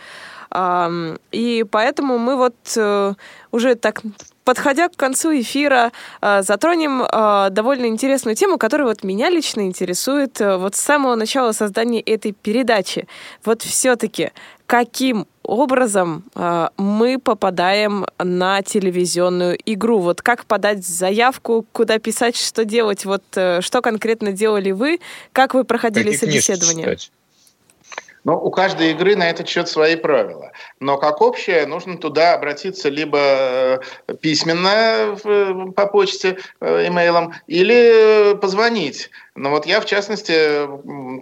[0.53, 3.13] И поэтому мы вот э,
[3.51, 4.01] уже так
[4.43, 5.91] подходя к концу эфира,
[6.21, 11.53] э, затронем э, довольно интересную тему, которая вот меня лично интересует вот с самого начала
[11.53, 13.07] создания этой передачи.
[13.45, 14.31] Вот все-таки
[14.65, 16.23] каким образом
[16.77, 19.99] мы попадаем на телевизионную игру?
[19.99, 23.03] Вот как подать заявку, куда писать, что делать?
[23.03, 25.01] Вот что конкретно делали вы?
[25.33, 26.85] Как вы проходили Какие книжки собеседование?
[26.85, 27.11] читать?
[28.23, 30.51] Ну, у каждой игры на этот счет свои правила.
[30.79, 33.79] Но как общее, нужно туда обратиться либо э,
[34.21, 39.09] письменно в- по почте, э, имейлом, или позвонить.
[39.35, 40.67] Но вот я, в частности,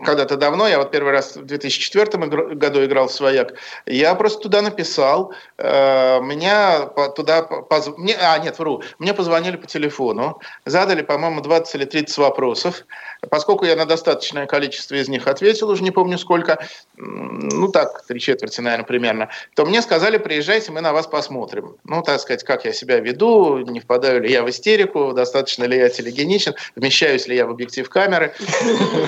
[0.03, 3.53] когда-то давно, я вот первый раз в 2004 игр- году играл в «Свояк»,
[3.85, 7.43] я просто туда написал, э, меня туда...
[7.43, 12.17] по- позв- мне, а, нет, вру, мне позвонили по телефону, задали, по-моему, 20 или 30
[12.17, 12.83] вопросов.
[13.29, 16.65] Поскольку я на достаточное количество из них ответил, уже не помню сколько,
[16.97, 21.75] ну так, три четверти, наверное, примерно, то мне сказали, приезжайте, мы на вас посмотрим.
[21.83, 25.77] Ну, так сказать, как я себя веду, не впадаю ли я в истерику, достаточно ли
[25.77, 27.98] я телегеничен, вмещаюсь ли я в объектив камеры.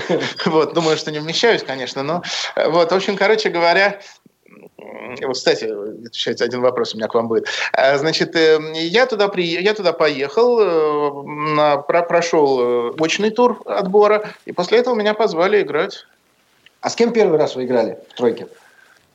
[0.45, 2.23] Вот, думаю, что не вмещаюсь, конечно, но
[2.55, 3.99] вот, в общем, короче говоря,
[5.21, 7.47] вот, кстати, отвечать один вопрос у меня к вам будет.
[7.73, 9.43] А, Значит, э, я туда, при...
[9.43, 15.61] я туда поехал, э, про- прошел э, очный тур отбора, и после этого меня позвали
[15.61, 16.05] играть.
[16.81, 18.47] А с кем первый раз вы играли в тройке?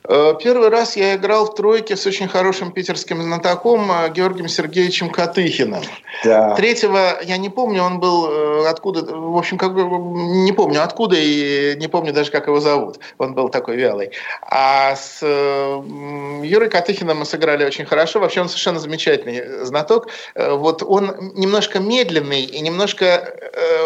[0.07, 5.09] Э, Первый раз я играл в тройке с очень хорошим питерским знатоком э, Георгием Сергеевичем
[5.09, 5.83] Катыхиным.
[6.23, 6.55] Да.
[6.55, 11.17] Третьего я не помню, он был э, откуда, в общем, как бы не помню откуда
[11.17, 12.99] и не помню даже, как его зовут.
[13.17, 14.11] Он был такой вялый.
[14.41, 18.19] А с Юрой Катыхиным мы сыграли очень хорошо.
[18.19, 20.07] Вообще он совершенно замечательный знаток.
[20.35, 23.33] Вот он немножко медленный и немножко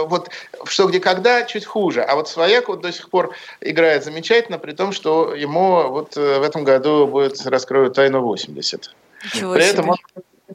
[0.05, 0.29] вот
[0.65, 2.01] что где когда чуть хуже.
[2.01, 6.39] А вот Свояк вот до сих пор играет замечательно, при том, что ему вот э,
[6.39, 8.95] в этом году будет раскроют тайну 80.
[9.23, 9.71] Ничего При себе.
[9.71, 9.97] этом, он,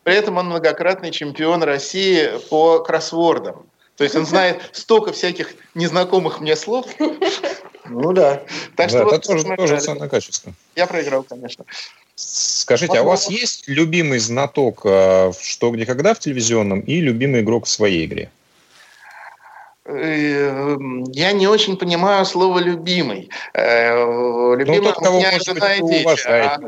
[0.02, 3.66] при этом он многократный чемпион России по кроссвордам.
[3.96, 6.86] То есть он знает столько всяких незнакомых мне слов.
[7.88, 8.42] Ну да.
[8.74, 10.52] Так что Да, вот это тоже, ценное качество.
[10.74, 11.64] я проиграл, конечно.
[12.14, 17.42] Скажите, а у вас есть любимый знаток э, «Что, где, когда» в телевизионном и любимый
[17.42, 18.30] игрок в своей игре?
[19.88, 20.76] Э,
[21.12, 23.30] я не очень понимаю слово «любимый».
[23.54, 26.26] Э, любимый ну, тот, у меня жена и дети.
[26.26, 26.58] А...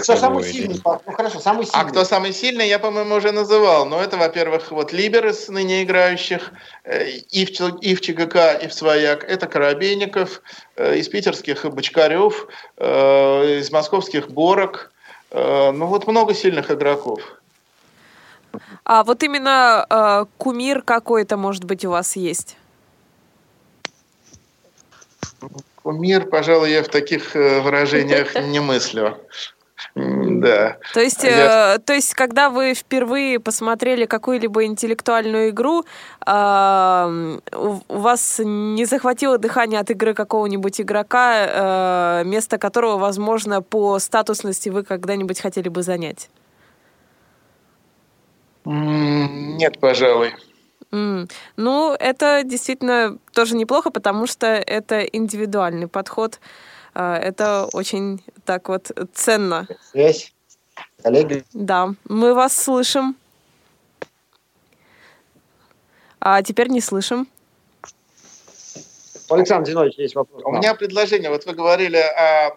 [0.00, 0.80] Кто самый сильный?
[0.84, 1.80] Ну, хорошо, самый сильный.
[1.80, 3.86] А кто самый сильный, я, по-моему, уже называл.
[3.86, 6.50] Но это, во-первых, вот Либер из ныне играющих,
[6.84, 9.22] э, и в, и в ЧГК, и в Свояк.
[9.22, 10.42] Это Коробейников,
[10.76, 12.48] из питерских Бочкарев,
[12.78, 14.90] из московских Борок.
[15.32, 17.20] Ну вот много сильных игроков.
[18.84, 22.56] А вот именно э, кумир какой-то, может быть, у вас есть?
[25.82, 29.18] Кумир, пожалуй, я в таких э, выражениях не мыслю.
[29.94, 30.78] Да.
[30.92, 31.74] То есть, я...
[31.74, 35.84] э, то есть, когда вы впервые посмотрели какую-либо интеллектуальную игру,
[36.26, 43.62] э, у, у вас не захватило дыхание от игры какого-нибудь игрока, э, место которого, возможно,
[43.62, 46.28] по статусности вы когда-нибудь хотели бы занять?
[48.64, 50.34] Нет, пожалуй.
[50.94, 51.28] Mm.
[51.56, 56.38] Ну, это действительно тоже неплохо, потому что это индивидуальный подход.
[56.94, 59.66] А, это очень так вот ценно.
[59.90, 60.32] Связь.
[61.02, 61.44] Коллеги.
[61.52, 63.16] Да, мы вас слышим.
[66.20, 67.26] А теперь не слышим.
[69.28, 70.42] Александр Зинович, есть вопрос.
[70.44, 71.30] У меня предложение.
[71.30, 72.56] Вот вы говорили о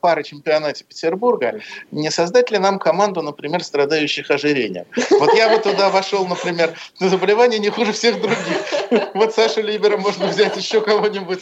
[0.00, 4.86] пары чемпионате Петербурга, не создать ли нам команду, например, страдающих ожирением?
[5.10, 9.10] Вот я бы туда вошел, например, на заболевание не хуже всех других.
[9.14, 11.40] Вот Сашу Либера можно взять еще кого-нибудь.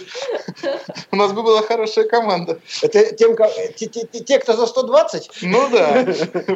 [1.10, 2.58] У нас бы была хорошая команда.
[2.82, 3.36] Это тем,
[3.76, 5.30] те, те, те, кто за 120?
[5.42, 6.04] Ну да,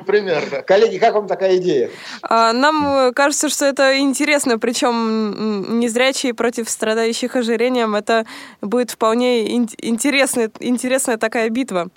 [0.06, 0.62] примерно.
[0.62, 1.90] Коллеги, как вам такая идея?
[2.22, 7.94] А, нам кажется, что это интересно, причем незрячие против страдающих ожирением.
[7.94, 8.26] Это
[8.60, 11.88] будет вполне интересная, интересная такая битва.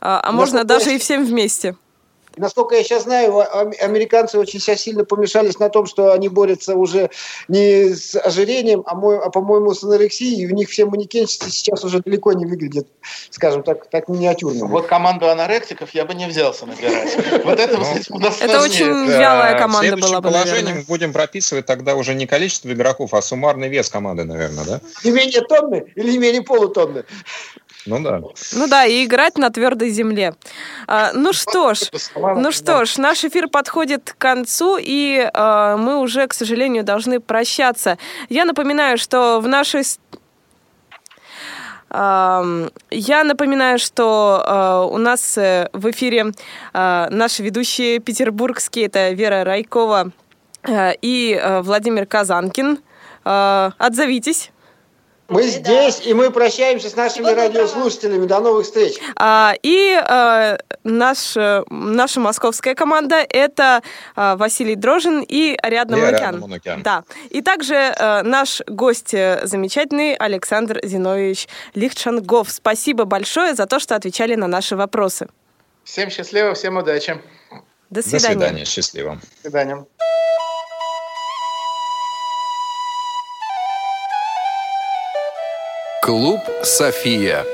[0.00, 1.76] А, а можно даже и всем вместе.
[2.36, 3.44] Насколько я сейчас знаю,
[3.82, 7.10] американцы очень сейчас сильно помешались на том, что они борются уже
[7.48, 10.42] не с ожирением, а, мой, а по-моему, с анорексией.
[10.42, 12.86] И у них все манекенщицы сейчас уже далеко не выглядят,
[13.30, 14.66] скажем так, так миниатюрно.
[14.66, 17.16] Вот команду анорексиков я бы не взялся набирать.
[17.44, 17.78] Вот это
[18.10, 22.26] у нас Это очень вялая команда была бы, положение мы будем прописывать тогда уже не
[22.26, 24.80] количество игроков, а суммарный вес команды, наверное, да?
[25.04, 27.04] Не менее тонны или не менее полутонны?
[27.86, 28.20] Ну да.
[28.52, 30.34] Ну да, и играть на твердой земле.
[30.86, 35.98] А, ну что ж, ну что ж, наш эфир подходит к концу, и а, мы
[35.98, 37.98] уже, к сожалению, должны прощаться.
[38.28, 39.82] Я напоминаю, что в нашей
[41.94, 46.32] я напоминаю, что у нас э, в эфире
[46.72, 50.10] наши ведущие петербургские, это Вера Райкова
[50.62, 52.78] э, и э, Владимир Казанкин.
[53.24, 54.50] Отзовитесь.
[55.28, 58.26] Мы здесь, и мы прощаемся с нашими Всего радиослушателями.
[58.26, 58.98] До новых встреч.
[59.16, 61.34] А, и а, наш,
[61.70, 63.82] наша московская команда– это
[64.14, 66.82] а, Василий Дрожин и Ариадна Манукян.
[66.82, 67.04] Да.
[67.30, 72.50] И также а, наш гость э, замечательный Александр Зинович Лихчангов.
[72.50, 75.28] Спасибо большое за то, что отвечали на наши вопросы.
[75.84, 77.20] Всем счастливо, всем удачи.
[77.90, 78.34] До свидания.
[78.34, 79.18] До свидания, счастливо.
[79.20, 79.86] До свидания.
[86.04, 87.46] Клуб «София».